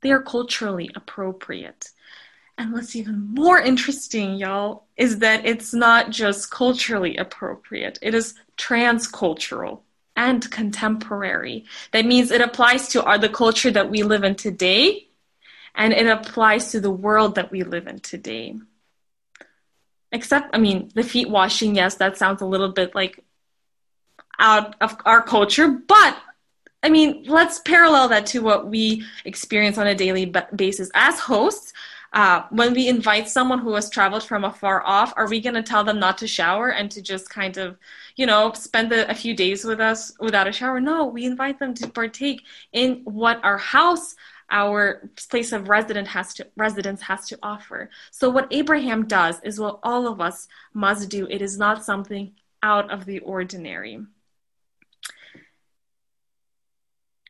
They 0.00 0.10
are 0.10 0.22
culturally 0.22 0.90
appropriate. 0.94 1.90
And 2.56 2.72
what's 2.72 2.96
even 2.96 3.34
more 3.34 3.60
interesting, 3.60 4.36
y'all, 4.36 4.86
is 4.96 5.18
that 5.18 5.44
it's 5.44 5.74
not 5.74 6.08
just 6.10 6.50
culturally 6.50 7.18
appropriate, 7.18 7.98
it 8.00 8.14
is 8.14 8.34
transcultural 8.56 9.80
and 10.16 10.48
contemporary. 10.50 11.66
That 11.90 12.06
means 12.06 12.30
it 12.30 12.40
applies 12.40 12.88
to 12.88 13.04
our, 13.04 13.18
the 13.18 13.28
culture 13.28 13.72
that 13.72 13.90
we 13.90 14.04
live 14.04 14.24
in 14.24 14.36
today, 14.36 15.08
and 15.74 15.92
it 15.92 16.06
applies 16.06 16.70
to 16.70 16.80
the 16.80 16.90
world 16.90 17.34
that 17.34 17.50
we 17.50 17.62
live 17.62 17.88
in 17.88 17.98
today. 17.98 18.56
Except, 20.12 20.54
I 20.54 20.58
mean, 20.58 20.92
the 20.94 21.02
feet 21.02 21.28
washing, 21.28 21.74
yes, 21.74 21.96
that 21.96 22.16
sounds 22.16 22.40
a 22.40 22.46
little 22.46 22.70
bit 22.70 22.94
like 22.94 23.23
out 24.38 24.76
of 24.80 24.96
our 25.04 25.22
culture, 25.22 25.68
but 25.68 26.16
I 26.84 26.90
mean, 26.90 27.24
let's 27.26 27.60
parallel 27.60 28.08
that 28.08 28.26
to 28.26 28.42
what 28.42 28.68
we 28.68 29.04
experience 29.24 29.78
on 29.78 29.86
a 29.86 29.94
daily 29.94 30.30
basis 30.54 30.90
as 30.94 31.18
hosts. 31.18 31.72
Uh, 32.12 32.44
when 32.50 32.74
we 32.74 32.88
invite 32.88 33.26
someone 33.26 33.58
who 33.58 33.74
has 33.74 33.90
traveled 33.90 34.22
from 34.22 34.44
afar 34.44 34.86
off, 34.86 35.12
are 35.16 35.26
we 35.26 35.40
going 35.40 35.54
to 35.54 35.62
tell 35.62 35.82
them 35.82 35.98
not 35.98 36.18
to 36.18 36.26
shower 36.28 36.68
and 36.68 36.90
to 36.90 37.00
just 37.00 37.28
kind 37.30 37.56
of, 37.56 37.78
you 38.16 38.26
know, 38.26 38.52
spend 38.52 38.92
a, 38.92 39.10
a 39.10 39.14
few 39.14 39.34
days 39.34 39.64
with 39.64 39.80
us 39.80 40.12
without 40.20 40.46
a 40.46 40.52
shower? 40.52 40.78
No, 40.78 41.06
we 41.06 41.24
invite 41.24 41.58
them 41.58 41.72
to 41.74 41.88
partake 41.88 42.42
in 42.72 43.00
what 43.04 43.42
our 43.42 43.58
house, 43.58 44.14
our 44.50 45.08
place 45.30 45.52
of 45.52 45.70
resident 45.70 46.06
has 46.06 46.34
to 46.34 46.46
residence 46.54 47.00
has 47.00 47.26
to 47.28 47.38
offer. 47.42 47.88
So 48.10 48.28
what 48.28 48.46
Abraham 48.52 49.06
does 49.06 49.40
is 49.42 49.58
what 49.58 49.80
all 49.82 50.06
of 50.06 50.20
us 50.20 50.46
must 50.74 51.08
do. 51.08 51.26
It 51.28 51.40
is 51.40 51.58
not 51.58 51.84
something 51.84 52.32
out 52.62 52.92
of 52.92 53.06
the 53.06 53.20
ordinary. 53.20 54.00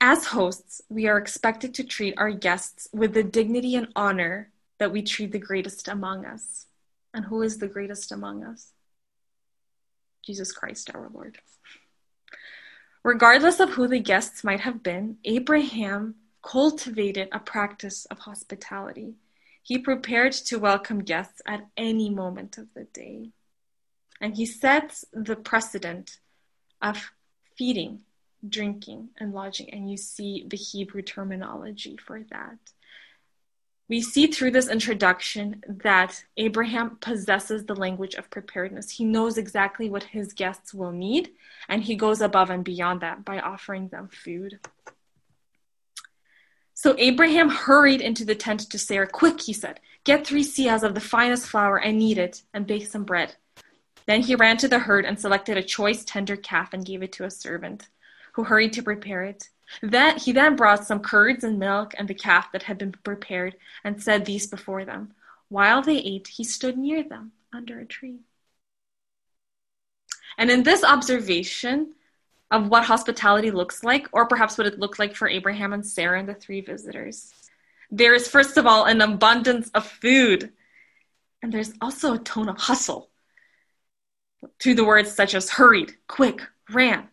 As 0.07 0.27
hosts, 0.27 0.83
we 0.91 1.07
are 1.07 1.17
expected 1.17 1.73
to 1.73 1.83
treat 1.83 2.13
our 2.19 2.31
guests 2.31 2.89
with 2.93 3.15
the 3.15 3.23
dignity 3.23 3.75
and 3.75 3.89
honor 3.97 4.51
that 4.77 4.93
we 4.93 5.01
treat 5.01 5.33
the 5.33 5.39
greatest 5.39 5.89
among 5.89 6.27
us. 6.27 6.67
And 7.15 7.25
who 7.25 7.41
is 7.41 7.57
the 7.57 7.69
greatest 7.69 8.13
among 8.13 8.45
us? 8.45 8.73
Jesus 10.23 10.53
Christ, 10.53 10.91
our 10.93 11.09
Lord. 11.09 11.39
Regardless 13.03 13.61
of 13.61 13.71
who 13.71 13.89
the 13.89 13.99
guests 13.99 14.45
might 14.45 14.61
have 14.61 14.83
been, 14.83 15.17
Abraham 15.25 16.17
cultivated 16.43 17.29
a 17.33 17.39
practice 17.39 18.05
of 18.11 18.19
hospitality. 18.19 19.15
He 19.63 19.79
prepared 19.79 20.33
to 20.33 20.59
welcome 20.59 20.99
guests 20.99 21.41
at 21.47 21.67
any 21.79 22.11
moment 22.11 22.59
of 22.59 22.67
the 22.75 22.85
day. 22.85 23.31
And 24.21 24.37
he 24.37 24.45
sets 24.45 25.07
the 25.15 25.37
precedent 25.37 26.19
of 26.83 27.11
feeding 27.57 28.01
drinking 28.49 29.11
and 29.19 29.33
lodging, 29.33 29.71
and 29.71 29.91
you 29.91 29.97
see 29.97 30.45
the 30.47 30.57
Hebrew 30.57 31.03
terminology 31.03 31.97
for 31.97 32.23
that. 32.31 32.59
We 33.87 34.01
see 34.01 34.29
through 34.29 34.53
this 34.53 34.69
introduction 34.69 35.63
that 35.69 36.25
Abraham 36.39 36.97
possesses 37.01 37.67
the 37.67 37.77
language 37.77 38.15
of 38.15 38.31
preparedness. 38.31 38.91
He 38.91 39.05
knows 39.05 39.37
exactly 39.37 39.91
what 39.91 40.05
his 40.05 40.33
guests 40.33 40.73
will 40.73 40.93
need, 40.93 41.31
and 41.69 41.83
he 41.83 41.95
goes 41.95 42.23
above 42.23 42.49
and 42.49 42.65
beyond 42.65 43.03
that 43.03 43.25
by 43.25 43.41
offering 43.41 43.89
them 43.89 44.09
food. 44.09 44.59
So 46.73 46.95
Abraham 46.99 47.51
hurried 47.51 48.01
into 48.01 48.25
the 48.25 48.35
tent 48.35 48.61
to 48.71 48.79
Sarah. 48.79 49.07
Quick, 49.07 49.41
he 49.43 49.53
said, 49.53 49.81
get 50.05 50.27
three 50.27 50.45
seahs 50.45 50.83
of 50.83 50.95
the 50.95 51.01
finest 51.01 51.47
flour 51.47 51.77
and 51.77 51.99
knead 51.99 52.19
it, 52.19 52.43
and 52.55 52.67
bake 52.67 52.87
some 52.87 53.05
bread. 53.05 53.37
Then 54.07 54.23
he 54.23 54.35
ran 54.35 54.57
to 54.59 54.69
the 54.69 54.81
herd 54.81 55.05
and 55.05 55.19
selected 55.19 55.57
a 55.57 55.63
choice 55.63 56.05
tender 56.05 56.37
calf 56.37 56.73
and 56.73 56.85
gave 56.85 57.03
it 57.03 57.13
to 57.13 57.25
a 57.25 57.31
servant 57.31 57.89
who 58.35 58.45
hurried 58.45 58.73
to 58.75 58.83
prepare 58.83 59.23
it. 59.25 59.49
Then 59.81 60.19
he 60.19 60.33
then 60.33 60.57
brought 60.57 60.87
some 60.87 61.01
curds 61.01 61.45
and 61.45 61.59
milk 61.59 61.95
and 61.97 62.07
the 62.07 62.15
calf 62.15 62.53
that 62.53 62.65
had 62.65 62.79
been 62.79 62.93
prepared, 62.93 63.57
and 63.83 64.03
set 64.03 64.25
these 64.25 64.47
before 64.47 64.85
them. 64.85 65.15
While 65.49 65.83
they 65.83 65.97
ate, 65.99 66.29
he 66.29 66.45
stood 66.45 66.77
near 66.77 67.03
them 67.03 67.33
under 67.53 67.81
a 67.81 67.87
tree. 67.87 68.21
And 70.37 70.51
in 70.51 70.63
this 70.63 70.85
observation 70.85 71.95
of 72.51 72.69
what 72.69 72.85
hospitality 72.85 73.51
looks 73.51 73.83
like, 73.85 74.09
or 74.13 74.27
perhaps 74.27 74.59
what 74.59 74.67
it 74.67 74.79
looked 74.79 74.99
like 74.99 75.15
for 75.15 75.29
Abraham 75.29 75.73
and 75.73 75.87
Sarah 75.87 76.19
and 76.19 76.29
the 76.29 76.35
three 76.35 76.61
visitors, 76.61 77.33
there 77.91 78.15
is 78.15 78.29
first 78.29 78.57
of 78.57 78.67
all 78.67 78.85
an 78.85 79.01
abundance 79.01 79.71
of 79.75 79.87
food, 79.87 80.53
and 81.41 81.53
there's 81.53 81.73
also 81.81 82.15
a 82.15 82.19
tone 82.19 82.49
of 82.49 82.59
hustle 82.59 83.11
to 84.59 84.75
the 84.75 84.85
words 84.85 85.13
such 85.13 85.35
as 85.35 85.51
hurried, 85.51 85.95
quick, 86.09 86.43
ran, 86.71 87.09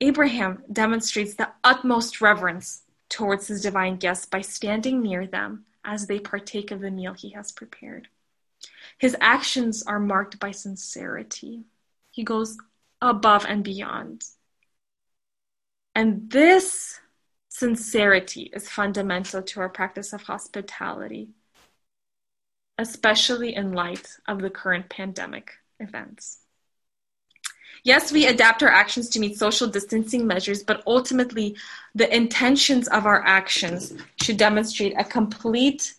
Abraham 0.00 0.62
demonstrates 0.72 1.34
the 1.34 1.50
utmost 1.62 2.20
reverence 2.20 2.82
towards 3.08 3.48
his 3.48 3.62
divine 3.62 3.96
guests 3.96 4.24
by 4.24 4.40
standing 4.40 5.02
near 5.02 5.26
them 5.26 5.66
as 5.84 6.06
they 6.06 6.18
partake 6.18 6.70
of 6.70 6.80
the 6.80 6.90
meal 6.90 7.12
he 7.12 7.30
has 7.30 7.52
prepared. 7.52 8.08
His 8.98 9.16
actions 9.20 9.82
are 9.82 10.00
marked 10.00 10.38
by 10.38 10.52
sincerity. 10.52 11.64
He 12.10 12.24
goes 12.24 12.56
above 13.00 13.44
and 13.46 13.64
beyond. 13.64 14.24
And 15.94 16.30
this 16.30 17.00
sincerity 17.48 18.50
is 18.54 18.68
fundamental 18.68 19.42
to 19.42 19.60
our 19.60 19.68
practice 19.68 20.12
of 20.12 20.22
hospitality, 20.22 21.30
especially 22.78 23.54
in 23.54 23.72
light 23.72 24.08
of 24.28 24.40
the 24.40 24.50
current 24.50 24.88
pandemic 24.88 25.52
events. 25.78 26.38
Yes, 27.82 28.12
we 28.12 28.26
adapt 28.26 28.62
our 28.62 28.68
actions 28.68 29.08
to 29.10 29.20
meet 29.20 29.38
social 29.38 29.66
distancing 29.66 30.26
measures, 30.26 30.62
but 30.62 30.82
ultimately, 30.86 31.56
the 31.94 32.14
intentions 32.14 32.88
of 32.88 33.06
our 33.06 33.24
actions 33.24 33.94
should 34.22 34.36
demonstrate 34.36 34.94
a 34.98 35.04
complete 35.04 35.94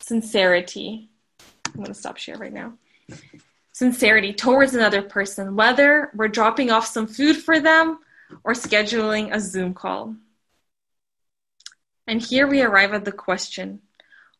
sincerity. 0.00 1.08
I'm 1.66 1.74
going 1.74 1.86
to 1.88 1.94
stop 1.94 2.16
share 2.16 2.38
right 2.38 2.52
now. 2.52 2.74
Sincerity 3.72 4.32
towards 4.32 4.74
another 4.74 5.02
person, 5.02 5.56
whether 5.56 6.10
we're 6.14 6.28
dropping 6.28 6.70
off 6.70 6.86
some 6.86 7.06
food 7.06 7.36
for 7.36 7.60
them 7.60 7.98
or 8.42 8.54
scheduling 8.54 9.34
a 9.34 9.40
Zoom 9.40 9.74
call. 9.74 10.16
And 12.06 12.22
here 12.22 12.46
we 12.46 12.62
arrive 12.62 12.94
at 12.94 13.04
the 13.04 13.12
question 13.12 13.80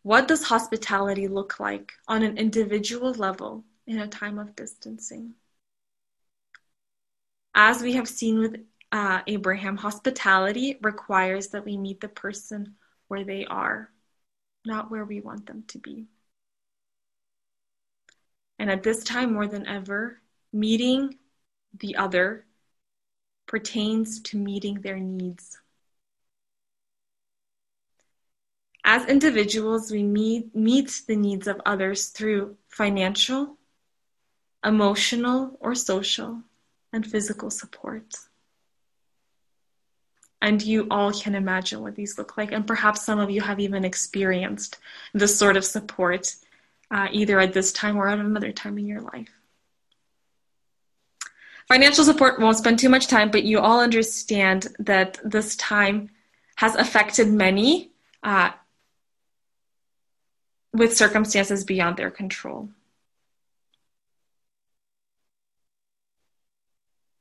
what 0.02 0.28
does 0.28 0.44
hospitality 0.44 1.26
look 1.26 1.58
like 1.58 1.92
on 2.06 2.22
an 2.22 2.38
individual 2.38 3.12
level 3.14 3.64
in 3.88 3.98
a 3.98 4.06
time 4.06 4.38
of 4.38 4.54
distancing? 4.54 5.34
As 7.58 7.80
we 7.80 7.94
have 7.94 8.06
seen 8.06 8.38
with 8.38 8.60
uh, 8.92 9.22
Abraham, 9.26 9.78
hospitality 9.78 10.78
requires 10.82 11.48
that 11.48 11.64
we 11.64 11.78
meet 11.78 12.02
the 12.02 12.08
person 12.08 12.74
where 13.08 13.24
they 13.24 13.46
are, 13.46 13.90
not 14.66 14.90
where 14.90 15.06
we 15.06 15.22
want 15.22 15.46
them 15.46 15.64
to 15.68 15.78
be. 15.78 16.04
And 18.58 18.70
at 18.70 18.82
this 18.82 19.02
time, 19.04 19.32
more 19.32 19.46
than 19.46 19.66
ever, 19.66 20.20
meeting 20.52 21.16
the 21.78 21.96
other 21.96 22.44
pertains 23.46 24.20
to 24.20 24.36
meeting 24.36 24.82
their 24.82 24.98
needs. 24.98 25.58
As 28.84 29.08
individuals, 29.08 29.90
we 29.90 30.02
meet, 30.02 30.54
meet 30.54 31.02
the 31.06 31.16
needs 31.16 31.46
of 31.46 31.62
others 31.64 32.08
through 32.08 32.58
financial, 32.68 33.56
emotional, 34.62 35.56
or 35.60 35.74
social 35.74 36.42
and 36.96 37.06
physical 37.06 37.50
support. 37.50 38.16
And 40.42 40.60
you 40.60 40.88
all 40.90 41.12
can 41.12 41.34
imagine 41.34 41.80
what 41.80 41.94
these 41.94 42.18
look 42.18 42.36
like. 42.36 42.52
And 42.52 42.66
perhaps 42.66 43.04
some 43.04 43.20
of 43.20 43.30
you 43.30 43.40
have 43.40 43.60
even 43.60 43.84
experienced 43.84 44.78
this 45.14 45.38
sort 45.38 45.56
of 45.56 45.64
support, 45.64 46.34
uh, 46.90 47.08
either 47.12 47.38
at 47.38 47.52
this 47.52 47.72
time 47.72 47.96
or 47.96 48.08
at 48.08 48.18
another 48.18 48.52
time 48.52 48.78
in 48.78 48.86
your 48.86 49.00
life. 49.00 49.28
Financial 51.68 52.04
support 52.04 52.40
won't 52.40 52.56
spend 52.56 52.78
too 52.78 52.88
much 52.88 53.08
time, 53.08 53.30
but 53.30 53.44
you 53.44 53.58
all 53.58 53.80
understand 53.80 54.68
that 54.78 55.18
this 55.24 55.56
time 55.56 56.10
has 56.56 56.74
affected 56.76 57.28
many 57.28 57.90
uh, 58.22 58.50
with 60.72 60.96
circumstances 60.96 61.64
beyond 61.64 61.96
their 61.96 62.10
control. 62.10 62.68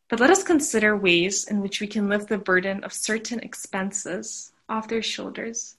But 0.09 0.19
let 0.19 0.29
us 0.29 0.43
consider 0.43 0.95
ways 0.95 1.45
in 1.45 1.61
which 1.61 1.81
we 1.81 1.87
can 1.87 2.09
lift 2.09 2.29
the 2.29 2.37
burden 2.37 2.83
of 2.83 2.93
certain 2.93 3.39
expenses 3.39 4.51
off 4.69 4.87
their 4.87 5.01
shoulders 5.01 5.77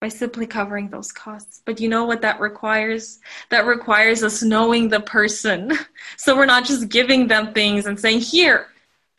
by 0.00 0.08
simply 0.08 0.46
covering 0.48 0.90
those 0.90 1.12
costs. 1.12 1.62
But 1.64 1.80
you 1.80 1.88
know 1.88 2.04
what 2.04 2.22
that 2.22 2.40
requires? 2.40 3.20
That 3.50 3.66
requires 3.66 4.24
us 4.24 4.42
knowing 4.42 4.88
the 4.88 5.00
person. 5.00 5.72
So 6.16 6.36
we're 6.36 6.46
not 6.46 6.64
just 6.64 6.88
giving 6.88 7.28
them 7.28 7.52
things 7.52 7.86
and 7.86 7.98
saying, 7.98 8.20
here, 8.20 8.66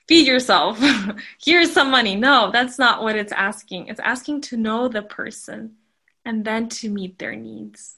feed 0.08 0.28
yourself. 0.28 0.80
Here's 1.44 1.72
some 1.72 1.90
money. 1.90 2.16
No, 2.16 2.52
that's 2.52 2.78
not 2.78 3.02
what 3.02 3.16
it's 3.16 3.32
asking. 3.32 3.88
It's 3.88 4.00
asking 4.00 4.42
to 4.42 4.58
know 4.58 4.88
the 4.88 5.02
person 5.02 5.76
and 6.26 6.46
then 6.46 6.70
to 6.70 6.90
meet 6.90 7.18
their 7.20 7.36
needs. 7.36 7.96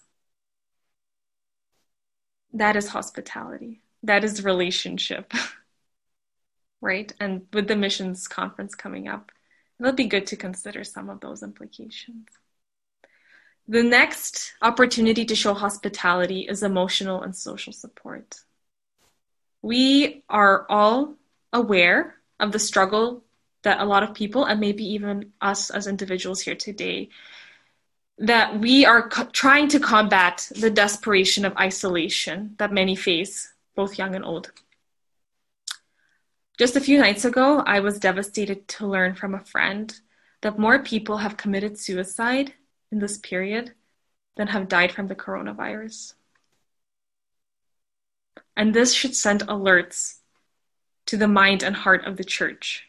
That 2.54 2.76
is 2.76 2.88
hospitality. 2.90 3.82
That 4.04 4.24
is 4.24 4.44
relationship. 4.44 5.34
right? 6.86 7.12
And 7.20 7.48
with 7.52 7.68
the 7.68 7.76
missions 7.76 8.28
conference 8.28 8.76
coming 8.76 9.08
up, 9.08 9.32
it'll 9.80 9.94
be 9.94 10.06
good 10.06 10.28
to 10.28 10.38
consider 10.38 10.84
some 10.84 11.10
of 11.10 11.20
those 11.20 11.42
implications. 11.42 12.28
The 13.68 13.82
next 13.82 14.54
opportunity 14.62 15.26
to 15.26 15.36
show 15.36 15.56
hospitality 15.56 16.42
is 16.42 16.62
emotional 16.62 17.24
and 17.24 17.36
social 17.36 17.74
support. 17.74 18.40
We 19.64 20.24
are 20.30 20.68
all 20.70 21.16
aware 21.52 22.16
of 22.40 22.52
the 22.52 22.60
struggle 22.60 23.24
that 23.64 23.80
a 23.80 23.86
lot 23.86 24.04
of 24.04 24.14
people, 24.14 24.46
and 24.46 24.60
maybe 24.60 24.86
even 24.94 25.34
us 25.42 25.72
as 25.72 25.88
individuals 25.88 26.42
here 26.42 26.54
today, 26.54 27.10
that 28.20 28.60
we 28.60 28.86
are 28.86 29.10
co- 29.10 29.32
trying 29.34 29.70
to 29.70 29.80
combat 29.80 30.48
the 30.56 30.70
desperation 30.70 31.46
of 31.46 31.58
isolation 31.58 32.54
that 32.60 32.72
many 32.72 32.96
face, 32.96 33.52
both 33.76 33.98
young 33.98 34.14
and 34.14 34.24
old. 34.24 34.52
Just 36.58 36.78
a 36.78 36.82
few 36.82 36.98
nights 36.98 37.26
ago, 37.26 37.62
I 37.66 37.82
was 37.82 38.00
devastated 38.00 38.68
to 38.70 38.88
learn 38.88 39.16
from 39.16 39.36
a 39.36 39.44
friend 39.44 39.94
that 40.42 40.58
more 40.58 40.80
people 40.80 41.18
have 41.18 41.36
committed 41.36 41.78
suicide 41.78 42.54
in 42.92 43.00
this 43.00 43.18
period 43.18 43.74
than 44.38 44.48
have 44.48 44.70
died 44.70 44.94
from 44.94 45.08
the 45.08 45.16
coronavirus. 45.16 46.14
And 48.56 48.74
this 48.74 48.94
should 48.94 49.16
send 49.16 49.42
alerts 49.42 50.20
to 51.08 51.18
the 51.18 51.28
mind 51.28 51.62
and 51.62 51.76
heart 51.76 52.06
of 52.06 52.16
the 52.16 52.24
church. 52.24 52.86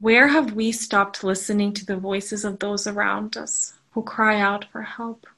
Where 0.00 0.28
have 0.28 0.54
we 0.54 0.72
stopped 0.72 1.22
listening 1.22 1.74
to 1.74 1.86
the 1.86 1.96
voices 1.96 2.44
of 2.44 2.58
those 2.58 2.88
around 2.88 3.36
us 3.36 3.74
who 3.90 4.02
cry 4.02 4.40
out 4.40 4.64
for 4.72 4.82
help? 4.82 5.28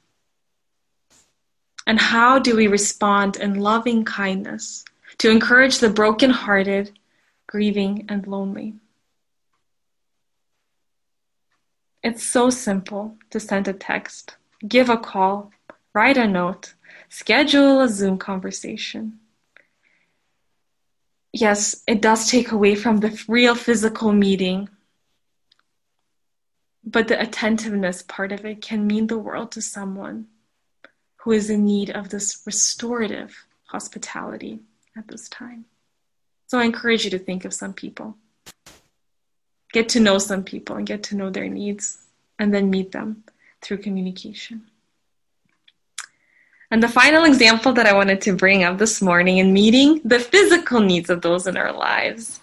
And 1.85 1.99
how 1.99 2.39
do 2.39 2.55
we 2.55 2.65
respond 2.65 3.35
in 3.35 3.59
loving 3.59 4.05
kindness 4.05 4.85
to 5.17 5.29
encourage 5.29 5.79
the 5.79 5.89
brokenhearted, 5.89 6.97
grieving, 7.47 8.05
and 8.09 8.27
lonely. 8.27 8.75
It's 12.03 12.23
so 12.23 12.49
simple 12.49 13.17
to 13.29 13.39
send 13.39 13.67
a 13.67 13.73
text, 13.73 14.35
give 14.67 14.89
a 14.89 14.97
call, 14.97 15.51
write 15.93 16.17
a 16.17 16.27
note, 16.27 16.73
schedule 17.07 17.79
a 17.79 17.87
Zoom 17.87 18.17
conversation. 18.17 19.19
Yes, 21.31 21.81
it 21.87 22.01
does 22.01 22.29
take 22.29 22.51
away 22.51 22.75
from 22.75 22.97
the 22.97 23.23
real 23.27 23.55
physical 23.55 24.11
meeting, 24.11 24.69
but 26.83 27.07
the 27.07 27.19
attentiveness 27.19 28.01
part 28.01 28.31
of 28.31 28.45
it 28.45 28.61
can 28.61 28.85
mean 28.85 29.07
the 29.07 29.17
world 29.17 29.51
to 29.53 29.61
someone 29.61 30.27
who 31.23 31.31
is 31.31 31.49
in 31.49 31.63
need 31.63 31.89
of 31.89 32.09
this 32.09 32.43
restorative 32.45 33.45
hospitality 33.67 34.59
at 34.97 35.07
this 35.07 35.29
time. 35.29 35.65
So 36.47 36.59
I 36.59 36.65
encourage 36.65 37.03
you 37.03 37.11
to 37.11 37.19
think 37.19 37.45
of 37.45 37.53
some 37.53 37.73
people. 37.73 38.15
Get 39.71 39.89
to 39.89 39.99
know 39.99 40.19
some 40.19 40.43
people 40.43 40.75
and 40.75 40.85
get 40.85 41.03
to 41.03 41.15
know 41.15 41.29
their 41.29 41.49
needs 41.49 41.97
and 42.37 42.53
then 42.53 42.69
meet 42.69 42.91
them 42.91 43.23
through 43.61 43.77
communication. 43.77 44.67
And 46.69 46.81
the 46.81 46.87
final 46.87 47.23
example 47.25 47.73
that 47.73 47.85
I 47.85 47.93
wanted 47.93 48.21
to 48.21 48.35
bring 48.35 48.63
up 48.63 48.77
this 48.77 49.01
morning 49.01 49.37
in 49.37 49.53
meeting 49.53 50.01
the 50.03 50.19
physical 50.19 50.79
needs 50.79 51.09
of 51.09 51.21
those 51.21 51.47
in 51.47 51.55
our 51.55 51.71
lives. 51.71 52.39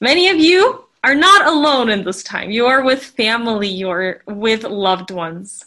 Many 0.00 0.28
of 0.28 0.36
you 0.36 0.84
are 1.02 1.14
not 1.14 1.46
alone 1.46 1.90
in 1.90 2.04
this 2.04 2.22
time. 2.22 2.50
You 2.50 2.66
are 2.66 2.82
with 2.82 3.04
family, 3.04 3.68
you 3.68 3.90
are 3.90 4.22
with 4.26 4.64
loved 4.64 5.10
ones. 5.10 5.64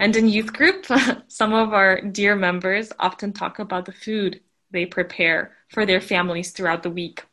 And 0.00 0.14
in 0.16 0.28
youth 0.28 0.52
group, 0.52 0.86
some 1.28 1.52
of 1.52 1.72
our 1.72 2.00
dear 2.00 2.36
members 2.36 2.92
often 2.98 3.32
talk 3.32 3.58
about 3.58 3.84
the 3.84 3.92
food 3.92 4.40
they 4.74 4.84
prepare 4.84 5.52
for 5.68 5.86
their 5.86 6.02
families 6.02 6.50
throughout 6.50 6.82
the 6.82 6.90
week. 6.90 7.24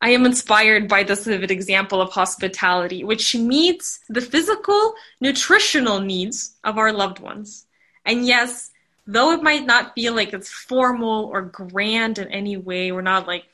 I 0.00 0.10
am 0.10 0.26
inspired 0.26 0.86
by 0.86 1.04
this 1.04 1.24
vivid 1.24 1.50
example 1.50 2.02
of 2.02 2.10
hospitality, 2.10 3.04
which 3.04 3.34
meets 3.34 4.00
the 4.10 4.20
physical, 4.20 4.94
nutritional 5.20 6.00
needs 6.00 6.56
of 6.62 6.76
our 6.76 6.92
loved 6.92 7.20
ones. 7.20 7.66
And 8.04 8.26
yes, 8.26 8.70
though 9.06 9.32
it 9.32 9.42
might 9.42 9.64
not 9.64 9.94
feel 9.94 10.12
like 10.14 10.34
it's 10.34 10.50
formal 10.50 11.26
or 11.32 11.40
grand 11.40 12.18
in 12.18 12.28
any 12.28 12.58
way, 12.58 12.92
we're 12.92 13.00
not 13.00 13.26
like 13.26 13.46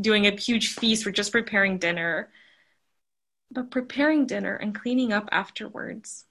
doing 0.00 0.28
a 0.28 0.36
huge 0.36 0.74
feast, 0.74 1.04
we're 1.04 1.10
just 1.10 1.32
preparing 1.32 1.78
dinner. 1.78 2.28
But 3.50 3.72
preparing 3.72 4.26
dinner 4.26 4.54
and 4.54 4.72
cleaning 4.72 5.12
up 5.12 5.28
afterwards. 5.32 6.24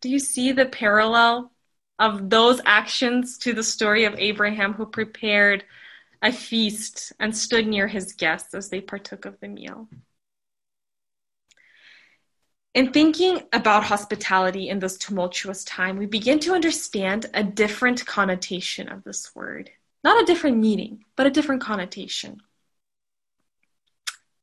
Do 0.00 0.08
you 0.08 0.18
see 0.18 0.52
the 0.52 0.64
parallel 0.64 1.52
of 1.98 2.30
those 2.30 2.60
actions 2.64 3.38
to 3.38 3.52
the 3.52 3.62
story 3.62 4.04
of 4.04 4.18
Abraham 4.18 4.72
who 4.74 4.86
prepared 4.86 5.64
a 6.22 6.32
feast 6.32 7.12
and 7.18 7.36
stood 7.36 7.66
near 7.66 7.88
his 7.88 8.12
guests 8.12 8.54
as 8.54 8.68
they 8.68 8.80
partook 8.80 9.24
of 9.24 9.38
the 9.40 9.48
meal. 9.48 9.88
In 12.74 12.92
thinking 12.92 13.42
about 13.52 13.84
hospitality 13.84 14.70
in 14.70 14.78
this 14.78 14.96
tumultuous 14.96 15.62
time, 15.64 15.98
we 15.98 16.06
begin 16.06 16.38
to 16.40 16.54
understand 16.54 17.26
a 17.34 17.44
different 17.44 18.06
connotation 18.06 18.88
of 18.88 19.04
this 19.04 19.34
word. 19.34 19.70
Not 20.02 20.22
a 20.22 20.26
different 20.26 20.56
meaning, 20.56 21.04
but 21.14 21.26
a 21.26 21.30
different 21.30 21.60
connotation. 21.60 22.40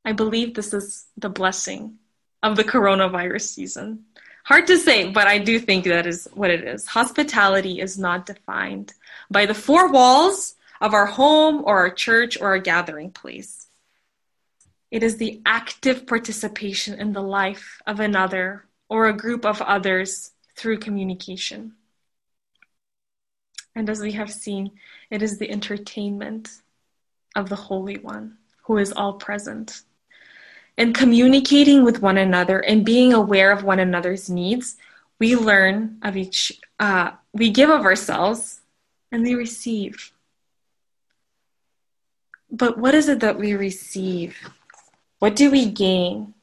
I 0.06 0.12
believe 0.12 0.54
this 0.54 0.74
is 0.74 1.08
the 1.18 1.30
blessing 1.30 1.98
of 2.44 2.56
the 2.56 2.64
coronavirus 2.64 3.48
season. 3.48 4.06
Hard 4.50 4.66
to 4.66 4.80
say, 4.80 5.12
but 5.12 5.28
I 5.28 5.38
do 5.38 5.60
think 5.60 5.86
that 5.86 6.08
is 6.08 6.28
what 6.34 6.50
it 6.50 6.64
is. 6.64 6.88
Hospitality 6.88 7.80
is 7.80 8.00
not 8.00 8.26
defined 8.26 8.96
by 9.30 9.46
the 9.46 9.54
four 9.54 9.92
walls 9.92 10.56
of 10.82 10.96
our 10.96 11.06
home 11.06 11.62
or 11.64 11.78
our 11.78 11.92
church 11.92 12.36
or 12.42 12.48
our 12.48 12.58
gathering 12.58 13.12
place. 13.12 13.68
It 14.90 15.04
is 15.04 15.18
the 15.18 15.40
active 15.46 16.08
participation 16.08 17.00
in 17.00 17.14
the 17.14 17.22
life 17.22 17.80
of 17.86 18.00
another 18.00 18.66
or 18.90 19.06
a 19.06 19.14
group 19.14 19.46
of 19.46 19.62
others 19.62 20.32
through 20.56 20.80
communication. 20.80 21.74
And 23.76 23.88
as 23.88 24.02
we 24.02 24.14
have 24.14 24.32
seen, 24.34 24.72
it 25.12 25.22
is 25.22 25.38
the 25.38 25.52
entertainment 25.52 26.50
of 27.36 27.50
the 27.50 27.56
Holy 27.56 28.00
One 28.00 28.40
who 28.64 28.80
is 28.80 28.92
all 28.94 29.14
present 29.14 29.84
in 30.80 30.94
communicating 30.94 31.84
with 31.84 32.02
one 32.02 32.18
another 32.18 32.60
and 32.60 32.86
being 32.86 33.13
aware 33.13 33.52
of 33.52 33.65
one 33.65 33.80
another's 33.80 34.30
needs, 34.30 34.78
we 35.20 35.36
learn 35.36 36.00
of 36.02 36.15
each, 36.15 36.58
uh, 36.80 37.12
we 37.34 37.50
give 37.50 37.70
of 37.70 37.82
ourselves 37.82 38.62
and 39.12 39.22
we 39.22 39.36
receive. 39.36 40.13
But 42.50 42.78
what 42.78 42.96
is 42.96 43.10
it 43.10 43.20
that 43.20 43.38
we 43.38 43.54
receive? 43.56 44.38
What 45.20 45.36
do 45.36 45.52
we 45.52 45.65
gain 45.70 46.34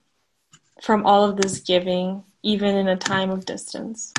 from 0.82 1.06
all 1.06 1.24
of 1.24 1.38
this 1.38 1.60
giving, 1.60 2.22
even 2.42 2.76
in 2.76 2.88
a 2.88 2.96
time 2.96 3.30
of 3.30 3.46
distance? 3.46 4.12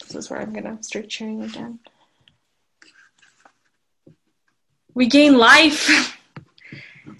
This 0.00 0.14
is 0.14 0.30
where 0.30 0.40
I'm 0.40 0.54
going 0.54 0.78
to 0.78 0.82
start 0.82 1.12
sharing 1.12 1.42
again. 1.42 1.78
We 4.94 5.08
gain 5.08 5.36
life. 5.36 6.14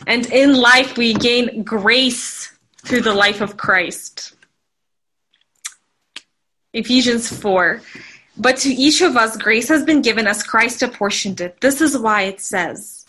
And 0.07 0.27
in 0.27 0.55
life, 0.55 0.97
we 0.97 1.15
gain 1.15 1.63
grace 1.63 2.53
through 2.85 3.03
the 3.03 3.15
life 3.15 3.41
of 3.41 3.57
Christ. 3.57 4.35
Ephesians 6.73 7.29
4. 7.29 7.81
But 8.37 8.57
to 8.59 8.69
each 8.69 9.01
of 9.01 9.17
us, 9.17 9.37
grace 9.37 9.69
has 9.69 9.85
been 9.85 10.01
given 10.01 10.27
as 10.27 10.43
Christ 10.43 10.83
apportioned 10.83 11.41
it. 11.41 11.61
This 11.61 11.81
is 11.81 11.99
why 11.99 12.23
it 12.23 12.41
says, 12.41 13.05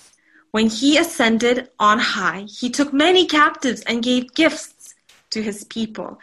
when 0.51 0.67
he 0.67 0.97
ascended 0.97 1.69
on 1.79 1.99
high, 1.99 2.47
he 2.49 2.69
took 2.69 2.91
many 2.91 3.27
captives 3.27 3.81
and 3.81 4.01
gave 4.01 4.33
gifts 4.33 4.95
to 5.29 5.43
his 5.43 5.63
people. 5.65 6.19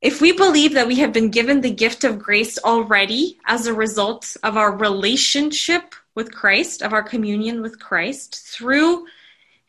If 0.00 0.20
we 0.20 0.32
believe 0.32 0.74
that 0.74 0.86
we 0.86 0.96
have 0.96 1.12
been 1.12 1.30
given 1.30 1.60
the 1.60 1.70
gift 1.70 2.04
of 2.04 2.18
grace 2.18 2.58
already 2.58 3.38
as 3.46 3.66
a 3.66 3.74
result 3.74 4.36
of 4.42 4.56
our 4.56 4.76
relationship 4.76 5.94
with 6.14 6.32
Christ, 6.32 6.82
of 6.82 6.92
our 6.92 7.02
communion 7.02 7.62
with 7.62 7.80
Christ 7.80 8.46
through 8.46 9.06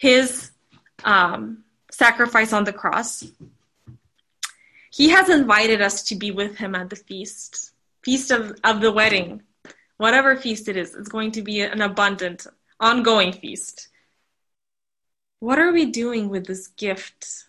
his 0.04 0.52
um, 1.06 1.64
sacrifice 1.90 2.52
on 2.52 2.66
the 2.66 2.74
cross, 2.74 3.24
he 4.92 5.08
has 5.08 5.30
invited 5.30 5.82
us 5.82 6.04
to 6.04 6.16
be 6.18 6.30
with 6.30 6.58
him 6.58 6.76
at 6.76 6.90
the 6.90 6.98
feast, 6.98 7.72
feast 8.04 8.30
of, 8.30 8.54
of 8.66 8.82
the 8.82 8.92
wedding. 8.92 9.44
Whatever 9.96 10.36
feast 10.36 10.68
it 10.68 10.76
is, 10.76 10.94
it's 10.94 11.08
going 11.08 11.32
to 11.32 11.42
be 11.42 11.62
an 11.62 11.82
abundant, 11.82 12.46
ongoing 12.82 13.32
feast. 13.32 13.88
What 15.40 15.58
are 15.58 15.72
we 15.72 15.86
doing 15.86 16.28
with 16.28 16.48
this 16.48 16.68
gift 16.68 17.46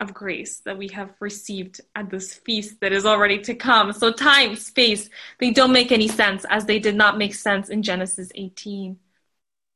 of 0.00 0.12
grace 0.12 0.58
that 0.64 0.78
we 0.78 0.88
have 0.88 1.10
received 1.20 1.80
at 1.94 2.10
this 2.10 2.34
feast 2.34 2.80
that 2.80 2.92
is 2.92 3.06
already 3.06 3.38
to 3.42 3.54
come? 3.54 3.92
So, 3.92 4.10
time, 4.10 4.56
space, 4.56 5.08
they 5.38 5.52
don't 5.52 5.72
make 5.72 5.92
any 5.92 6.08
sense 6.08 6.44
as 6.50 6.64
they 6.64 6.80
did 6.80 6.96
not 6.96 7.18
make 7.18 7.36
sense 7.36 7.68
in 7.68 7.84
Genesis 7.84 8.32
18. 8.34 8.98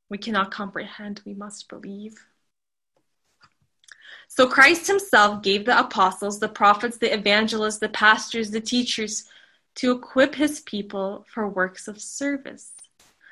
We 0.09 0.19
cannot 0.19 0.51
comprehend, 0.51 1.21
we 1.25 1.35
must 1.35 1.69
believe. 1.69 2.27
So 4.29 4.49
Christ 4.49 4.87
himself 4.87 5.43
gave 5.43 5.65
the 5.65 5.79
apostles, 5.79 6.41
the 6.41 6.49
prophets, 6.49 6.99
the 6.99 7.13
evangelists, 7.13 7.79
the 7.79 7.89
pastors, 7.89 8.51
the 8.51 8.61
teachers 8.61 9.25
to 9.77 9.93
equip 9.93 10.35
his 10.35 10.61
people 10.61 11.25
for 11.29 11.49
works 11.49 11.89
of 11.89 12.01
service, 12.01 12.73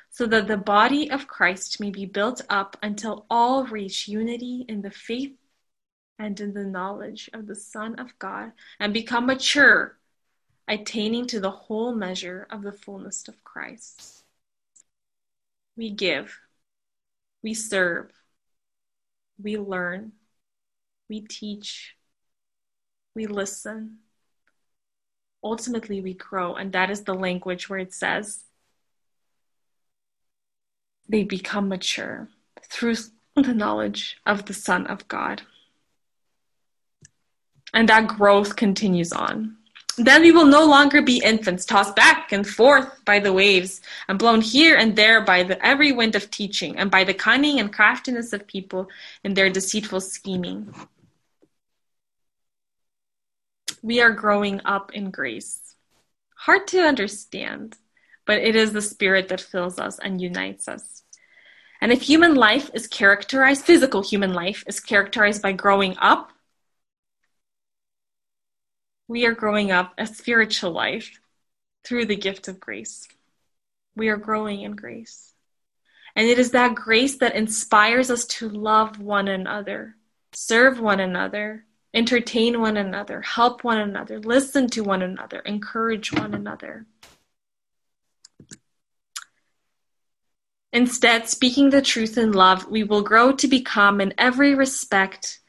so 0.09 0.25
that 0.27 0.47
the 0.47 0.57
body 0.57 1.09
of 1.09 1.27
Christ 1.27 1.79
may 1.79 1.89
be 1.89 2.05
built 2.05 2.41
up 2.49 2.77
until 2.83 3.25
all 3.29 3.65
reach 3.65 4.07
unity 4.07 4.65
in 4.67 4.81
the 4.81 4.91
faith 4.91 5.33
and 6.19 6.39
in 6.39 6.53
the 6.53 6.63
knowledge 6.63 7.29
of 7.33 7.47
the 7.47 7.55
Son 7.55 7.95
of 7.95 8.17
God 8.19 8.51
and 8.79 8.93
become 8.93 9.25
mature, 9.25 9.97
attaining 10.67 11.27
to 11.27 11.39
the 11.39 11.51
whole 11.51 11.93
measure 11.93 12.47
of 12.49 12.61
the 12.61 12.71
fullness 12.71 13.27
of 13.27 13.43
Christ. 13.43 14.23
We 15.75 15.89
give, 15.89 16.39
we 17.43 17.53
serve, 17.53 18.11
we 19.41 19.57
learn 19.57 20.13
we 21.09 21.21
teach, 21.21 21.95
we 23.15 23.27
listen. 23.27 23.99
Ultimately, 25.43 26.01
we 26.01 26.13
grow, 26.13 26.55
and 26.55 26.71
that 26.71 26.89
is 26.89 27.03
the 27.03 27.13
language 27.13 27.69
where 27.69 27.79
it 27.79 27.93
says 27.93 28.45
they 31.07 31.23
become 31.23 31.67
mature 31.67 32.29
through 32.71 32.95
the 33.35 33.53
knowledge 33.53 34.17
of 34.25 34.45
the 34.45 34.53
Son 34.53 34.87
of 34.87 35.07
God. 35.07 35.43
And 37.73 37.89
that 37.89 38.07
growth 38.07 38.55
continues 38.55 39.11
on. 39.11 39.57
Then 39.97 40.21
we 40.23 40.31
will 40.31 40.45
no 40.45 40.65
longer 40.65 41.01
be 41.01 41.21
infants, 41.23 41.65
tossed 41.65 41.95
back 41.95 42.31
and 42.31 42.47
forth 42.47 43.05
by 43.05 43.19
the 43.19 43.31
waves, 43.31 43.81
and 44.07 44.17
blown 44.17 44.41
here 44.41 44.75
and 44.75 44.95
there 44.95 45.21
by 45.21 45.43
the 45.43 45.63
every 45.63 45.91
wind 45.91 46.15
of 46.15 46.31
teaching, 46.31 46.77
and 46.77 46.89
by 46.89 47.03
the 47.03 47.13
cunning 47.13 47.59
and 47.59 47.71
craftiness 47.71 48.33
of 48.33 48.47
people 48.47 48.89
in 49.23 49.35
their 49.35 49.49
deceitful 49.51 50.01
scheming. 50.01 50.73
We 53.83 54.01
are 54.01 54.11
growing 54.11 54.61
up 54.65 54.91
in 54.93 55.11
grace. 55.11 55.75
Hard 56.35 56.67
to 56.67 56.81
understand, 56.81 57.77
but 58.25 58.39
it 58.39 58.55
is 58.55 58.73
the 58.73 58.81
Spirit 58.81 59.27
that 59.29 59.41
fills 59.41 59.79
us 59.79 59.99
and 59.99 60.19
unites 60.19 60.67
us. 60.67 61.03
And 61.79 61.91
if 61.91 62.01
human 62.01 62.35
life 62.35 62.69
is 62.73 62.87
characterized, 62.87 63.63
physical 63.63 64.01
human 64.01 64.33
life 64.33 64.63
is 64.67 64.79
characterized 64.79 65.41
by 65.41 65.51
growing 65.51 65.95
up, 66.01 66.32
we 69.07 69.25
are 69.25 69.33
growing 69.33 69.71
up 69.71 69.93
a 69.97 70.07
spiritual 70.07 70.71
life 70.71 71.19
through 71.83 72.05
the 72.05 72.15
gift 72.15 72.47
of 72.47 72.59
grace. 72.59 73.07
We 73.95 74.09
are 74.09 74.17
growing 74.17 74.61
in 74.61 74.75
grace. 74.75 75.33
And 76.15 76.27
it 76.27 76.39
is 76.39 76.51
that 76.51 76.75
grace 76.75 77.17
that 77.17 77.35
inspires 77.35 78.09
us 78.11 78.25
to 78.25 78.47
love 78.49 78.99
one 78.99 79.27
another, 79.27 79.95
serve 80.31 80.79
one 80.79 80.99
another, 80.99 81.65
entertain 81.93 82.59
one 82.59 82.77
another, 82.77 83.21
help 83.21 83.63
one 83.63 83.79
another, 83.79 84.19
listen 84.19 84.67
to 84.69 84.83
one 84.83 85.01
another, 85.01 85.39
encourage 85.39 86.11
one 86.11 86.33
another. 86.33 86.85
Instead, 90.71 91.29
speaking 91.29 91.69
the 91.69 91.83
truth 91.83 92.17
in 92.17 92.31
love, 92.31 92.67
we 92.67 92.83
will 92.83 93.03
grow 93.03 93.31
to 93.31 93.47
become, 93.47 94.01
in 94.01 94.11
every 94.17 94.55
respect, 94.55 95.39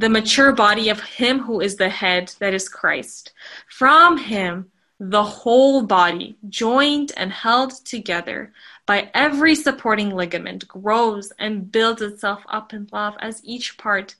the 0.00 0.08
mature 0.08 0.52
body 0.52 0.88
of 0.88 0.98
Him 0.98 1.40
who 1.40 1.60
is 1.60 1.76
the 1.76 1.90
head, 1.90 2.32
that 2.38 2.54
is 2.54 2.70
Christ. 2.70 3.34
From 3.68 4.16
Him, 4.16 4.70
the 4.98 5.22
whole 5.22 5.82
body, 5.82 6.38
joined 6.48 7.12
and 7.18 7.30
held 7.30 7.72
together 7.84 8.50
by 8.86 9.10
every 9.12 9.54
supporting 9.54 10.08
ligament, 10.08 10.66
grows 10.66 11.34
and 11.38 11.70
builds 11.70 12.00
itself 12.00 12.42
up 12.48 12.72
in 12.72 12.88
love 12.90 13.14
as 13.20 13.44
each 13.44 13.76
part 13.76 14.16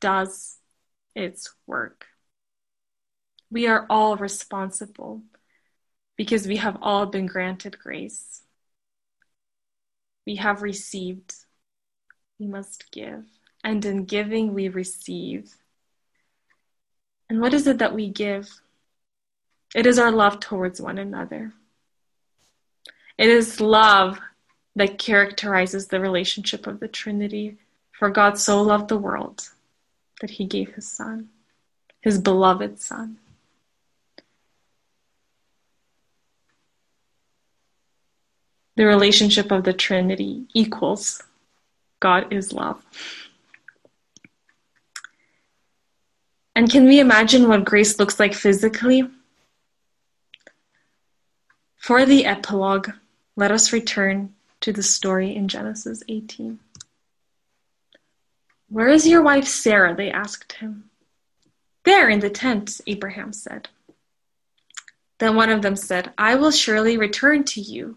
does 0.00 0.56
its 1.14 1.52
work. 1.66 2.06
We 3.50 3.66
are 3.66 3.84
all 3.90 4.16
responsible 4.16 5.20
because 6.16 6.46
we 6.46 6.56
have 6.56 6.78
all 6.80 7.04
been 7.04 7.26
granted 7.26 7.78
grace. 7.78 8.40
We 10.26 10.36
have 10.36 10.62
received. 10.62 11.34
We 12.38 12.46
must 12.46 12.90
give. 12.90 13.26
And 13.62 13.84
in 13.84 14.04
giving, 14.04 14.54
we 14.54 14.68
receive. 14.68 15.54
And 17.28 17.40
what 17.40 17.54
is 17.54 17.66
it 17.66 17.78
that 17.78 17.94
we 17.94 18.08
give? 18.08 18.60
It 19.74 19.86
is 19.86 19.98
our 19.98 20.10
love 20.10 20.40
towards 20.40 20.80
one 20.80 20.98
another. 20.98 21.52
It 23.16 23.28
is 23.28 23.60
love 23.60 24.18
that 24.76 24.98
characterizes 24.98 25.88
the 25.88 26.00
relationship 26.00 26.66
of 26.66 26.80
the 26.80 26.88
Trinity. 26.88 27.58
For 27.92 28.08
God 28.08 28.38
so 28.38 28.62
loved 28.62 28.88
the 28.88 28.96
world 28.96 29.50
that 30.20 30.30
he 30.30 30.46
gave 30.46 30.74
his 30.74 30.90
son, 30.90 31.28
his 32.00 32.18
beloved 32.18 32.80
son. 32.80 33.18
The 38.76 38.86
relationship 38.86 39.50
of 39.50 39.64
the 39.64 39.74
Trinity 39.74 40.46
equals 40.54 41.22
God 42.00 42.32
is 42.32 42.54
love. 42.54 42.82
And 46.60 46.70
can 46.70 46.84
we 46.84 47.00
imagine 47.00 47.48
what 47.48 47.64
grace 47.64 47.98
looks 47.98 48.20
like 48.20 48.34
physically? 48.34 49.08
For 51.78 52.04
the 52.04 52.26
epilogue, 52.26 52.90
let 53.34 53.50
us 53.50 53.72
return 53.72 54.34
to 54.60 54.70
the 54.70 54.82
story 54.82 55.34
in 55.34 55.48
Genesis 55.48 56.02
18. 56.06 56.60
Where 58.68 58.88
is 58.88 59.08
your 59.08 59.22
wife 59.22 59.46
Sarah? 59.46 59.94
they 59.94 60.10
asked 60.10 60.52
him. 60.52 60.90
There 61.84 62.10
in 62.10 62.20
the 62.20 62.28
tent, 62.28 62.82
Abraham 62.86 63.32
said. 63.32 63.70
Then 65.16 65.36
one 65.36 65.48
of 65.48 65.62
them 65.62 65.76
said, 65.76 66.12
I 66.18 66.34
will 66.34 66.50
surely 66.50 66.98
return 66.98 67.44
to 67.44 67.62
you 67.62 67.96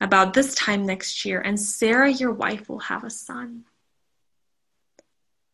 about 0.00 0.32
this 0.32 0.54
time 0.54 0.86
next 0.86 1.26
year, 1.26 1.42
and 1.42 1.60
Sarah, 1.60 2.10
your 2.10 2.32
wife, 2.32 2.70
will 2.70 2.78
have 2.78 3.04
a 3.04 3.10
son. 3.10 3.64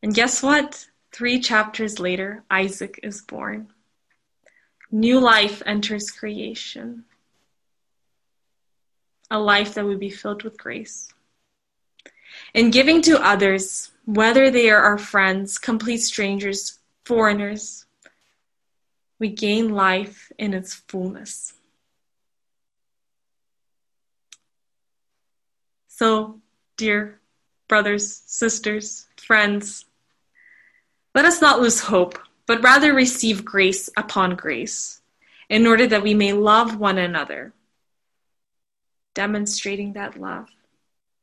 And 0.04 0.14
guess 0.14 0.40
what? 0.40 0.86
Three 1.12 1.40
chapters 1.40 1.98
later, 2.00 2.42
Isaac 2.50 2.98
is 3.02 3.20
born. 3.20 3.68
New 4.90 5.20
life 5.20 5.62
enters 5.66 6.10
creation. 6.10 7.04
A 9.30 9.38
life 9.38 9.74
that 9.74 9.84
would 9.84 10.00
be 10.00 10.10
filled 10.10 10.42
with 10.42 10.58
grace. 10.58 11.12
In 12.54 12.70
giving 12.70 13.02
to 13.02 13.22
others, 13.22 13.90
whether 14.04 14.50
they 14.50 14.70
are 14.70 14.82
our 14.82 14.98
friends, 14.98 15.58
complete 15.58 15.98
strangers, 15.98 16.78
foreigners, 17.04 17.84
we 19.18 19.28
gain 19.28 19.70
life 19.70 20.32
in 20.38 20.54
its 20.54 20.74
fullness. 20.74 21.52
So, 25.88 26.40
dear 26.76 27.20
brothers, 27.68 28.22
sisters, 28.26 29.06
friends, 29.16 29.84
let 31.14 31.24
us 31.26 31.42
not 31.42 31.60
lose 31.60 31.80
hope, 31.80 32.18
but 32.46 32.62
rather 32.62 32.94
receive 32.94 33.44
grace 33.44 33.90
upon 33.96 34.34
grace, 34.34 35.00
in 35.48 35.66
order 35.66 35.86
that 35.86 36.02
we 36.02 36.14
may 36.14 36.32
love 36.32 36.76
one 36.78 36.96
another, 36.98 37.52
demonstrating 39.14 39.92
that 39.92 40.18
love 40.18 40.48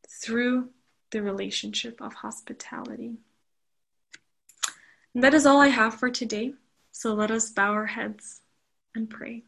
through 0.07 0.69
the 1.11 1.23
relationship 1.23 2.01
of 2.01 2.13
hospitality. 2.13 3.15
And 5.15 5.23
that 5.23 5.33
is 5.33 5.47
all 5.47 5.59
I 5.59 5.69
have 5.69 5.95
for 5.95 6.11
today. 6.11 6.53
So 6.91 7.13
let 7.13 7.31
us 7.31 7.49
bow 7.49 7.71
our 7.71 7.87
heads 7.87 8.41
and 8.93 9.09
pray. 9.09 9.43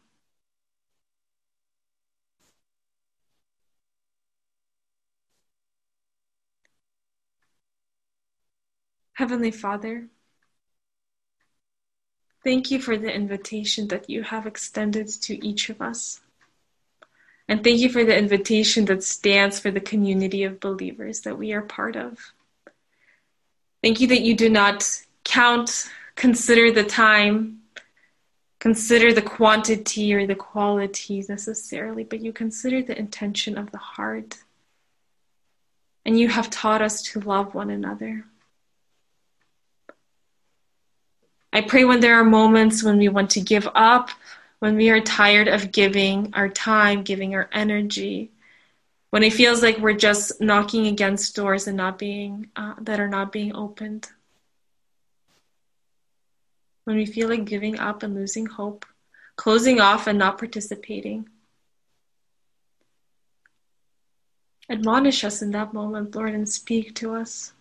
Heavenly 9.12 9.52
Father, 9.52 10.08
thank 12.44 12.70
you 12.70 12.80
for 12.80 12.96
the 12.96 13.12
invitation 13.12 13.88
that 13.88 14.10
you 14.10 14.22
have 14.22 14.46
extended 14.46 15.08
to 15.08 15.46
each 15.46 15.68
of 15.68 15.80
us. 15.80 16.20
And 17.48 17.62
thank 17.62 17.80
you 17.80 17.88
for 17.88 18.04
the 18.04 18.16
invitation 18.16 18.84
that 18.86 19.02
stands 19.02 19.58
for 19.58 19.70
the 19.70 19.80
community 19.80 20.44
of 20.44 20.60
believers 20.60 21.22
that 21.22 21.38
we 21.38 21.52
are 21.52 21.62
part 21.62 21.96
of. 21.96 22.32
Thank 23.82 24.00
you 24.00 24.06
that 24.08 24.22
you 24.22 24.34
do 24.34 24.48
not 24.48 24.88
count, 25.24 25.90
consider 26.14 26.70
the 26.70 26.84
time, 26.84 27.62
consider 28.60 29.12
the 29.12 29.22
quantity 29.22 30.14
or 30.14 30.26
the 30.26 30.36
quality 30.36 31.24
necessarily, 31.28 32.04
but 32.04 32.20
you 32.20 32.32
consider 32.32 32.80
the 32.80 32.96
intention 32.96 33.58
of 33.58 33.72
the 33.72 33.78
heart. 33.78 34.38
And 36.06 36.18
you 36.18 36.28
have 36.28 36.48
taught 36.48 36.80
us 36.80 37.02
to 37.02 37.20
love 37.20 37.54
one 37.54 37.70
another. 37.70 38.24
I 41.52 41.60
pray 41.60 41.84
when 41.84 42.00
there 42.00 42.18
are 42.18 42.24
moments 42.24 42.82
when 42.82 42.96
we 42.96 43.08
want 43.08 43.30
to 43.30 43.40
give 43.40 43.68
up, 43.74 44.08
when 44.58 44.76
we 44.76 44.88
are 44.90 45.00
tired 45.00 45.48
of 45.48 45.70
giving 45.70 46.32
our 46.32 46.48
time, 46.48 47.02
giving 47.02 47.34
our 47.34 47.50
energy, 47.52 48.30
when 49.10 49.22
it 49.22 49.34
feels 49.34 49.62
like 49.62 49.76
we're 49.76 49.92
just 49.92 50.40
knocking 50.40 50.86
against 50.86 51.36
doors 51.36 51.66
and 51.66 51.76
not 51.76 51.98
being 51.98 52.48
uh, 52.56 52.74
that 52.80 53.00
are 53.00 53.08
not 53.08 53.32
being 53.32 53.54
opened. 53.54 54.08
When 56.84 56.96
we 56.96 57.04
feel 57.04 57.28
like 57.28 57.44
giving 57.44 57.78
up 57.78 58.02
and 58.02 58.14
losing 58.14 58.46
hope, 58.46 58.86
closing 59.36 59.80
off 59.80 60.06
and 60.06 60.18
not 60.18 60.38
participating. 60.38 61.28
Admonish 64.70 65.22
us 65.22 65.42
in 65.42 65.50
that 65.50 65.74
moment, 65.74 66.14
Lord, 66.14 66.32
and 66.32 66.48
speak 66.48 66.94
to 66.94 67.14
us 67.14 67.52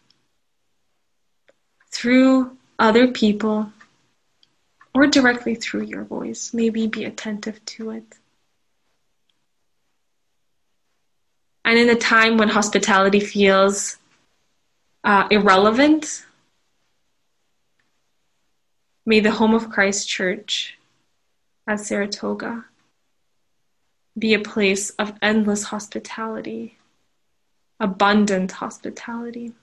through 1.91 2.55
other 2.79 3.09
people 3.09 3.73
or 4.93 5.07
directly 5.07 5.55
through 5.55 5.83
your 5.83 6.03
voice. 6.03 6.53
Maybe 6.53 6.87
be 6.87 7.05
attentive 7.05 7.63
to 7.65 7.91
it. 7.91 8.03
And 11.63 11.77
in 11.77 11.89
a 11.89 11.95
time 11.95 12.37
when 12.37 12.49
hospitality 12.49 13.19
feels 13.19 13.97
uh, 15.03 15.27
irrelevant, 15.31 16.25
may 19.05 19.19
the 19.19 19.31
home 19.31 19.53
of 19.53 19.69
Christ 19.69 20.07
Church 20.07 20.77
at 21.67 21.79
Saratoga 21.79 22.65
be 24.17 24.33
a 24.33 24.39
place 24.39 24.89
of 24.91 25.13
endless 25.21 25.63
hospitality, 25.63 26.77
abundant 27.79 28.51
hospitality 28.51 29.53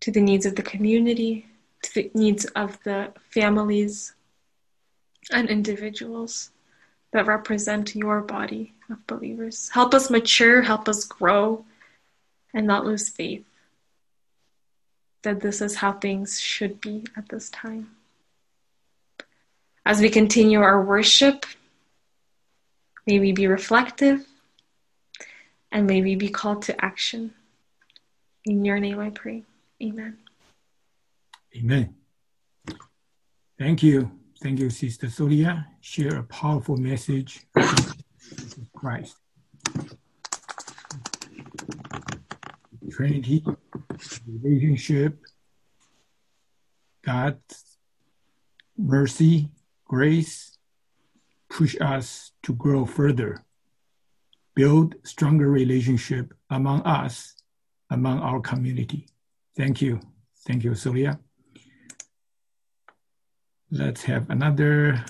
to 0.00 0.10
the 0.10 0.20
needs 0.20 0.44
of 0.44 0.56
the 0.56 0.62
community, 0.62 1.46
needs 2.14 2.44
of 2.46 2.82
the 2.84 3.12
families 3.30 4.14
and 5.30 5.48
individuals 5.48 6.50
that 7.12 7.26
represent 7.26 7.94
your 7.94 8.20
body 8.20 8.74
of 8.90 9.06
believers. 9.06 9.68
Help 9.72 9.94
us 9.94 10.10
mature, 10.10 10.62
help 10.62 10.88
us 10.88 11.04
grow, 11.04 11.64
and 12.54 12.66
not 12.66 12.86
lose 12.86 13.08
faith 13.08 13.44
that 15.22 15.40
this 15.40 15.60
is 15.60 15.76
how 15.76 15.92
things 15.92 16.40
should 16.40 16.80
be 16.80 17.04
at 17.16 17.28
this 17.28 17.48
time. 17.50 17.90
As 19.84 20.00
we 20.00 20.10
continue 20.10 20.60
our 20.60 20.82
worship, 20.82 21.46
may 23.06 23.18
we 23.18 23.32
be 23.32 23.46
reflective 23.46 24.24
and 25.70 25.86
may 25.86 26.02
we 26.02 26.14
be 26.14 26.28
called 26.28 26.62
to 26.62 26.84
action. 26.84 27.32
In 28.44 28.64
your 28.64 28.78
name 28.78 28.98
I 28.98 29.10
pray. 29.10 29.42
Amen. 29.82 30.18
Amen. 31.56 31.94
Thank 33.58 33.82
you. 33.82 34.10
Thank 34.42 34.58
you, 34.58 34.70
Sister 34.70 35.06
Solia. 35.06 35.66
Share 35.80 36.16
a 36.16 36.24
powerful 36.24 36.76
message 36.76 37.40
of 37.54 37.94
Christ. 38.74 39.16
Trinity, 42.90 43.44
relationship, 44.26 45.20
God's 47.04 47.78
mercy, 48.76 49.50
grace, 49.84 50.58
push 51.48 51.76
us 51.80 52.32
to 52.42 52.54
grow 52.54 52.84
further, 52.84 53.44
build 54.54 54.94
stronger 55.04 55.48
relationship 55.48 56.34
among 56.50 56.82
us, 56.82 57.34
among 57.90 58.18
our 58.18 58.40
community. 58.40 59.08
Thank 59.56 59.82
you. 59.82 60.00
Thank 60.46 60.64
you, 60.64 60.72
Solia. 60.72 61.18
Let's 63.74 64.02
have 64.02 64.28
another 64.28 65.02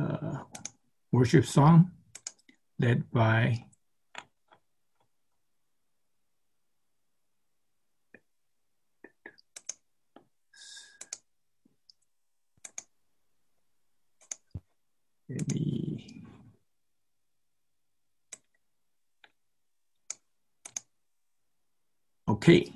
uh, 0.00 0.38
worship 1.12 1.44
song 1.44 1.90
led 2.78 3.10
by 3.10 3.66
let 15.28 15.52
me 15.52 16.22
okay 22.26 22.72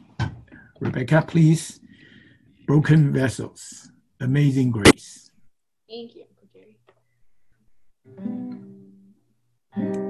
rebecca 0.81 1.25
please. 1.27 1.81
Broken 2.67 3.11
vessels. 3.11 3.91
Amazing 4.21 4.73
grace 4.73 5.30
Thank 5.91 6.15
you, 6.15 6.25
treasure. 9.75 10.10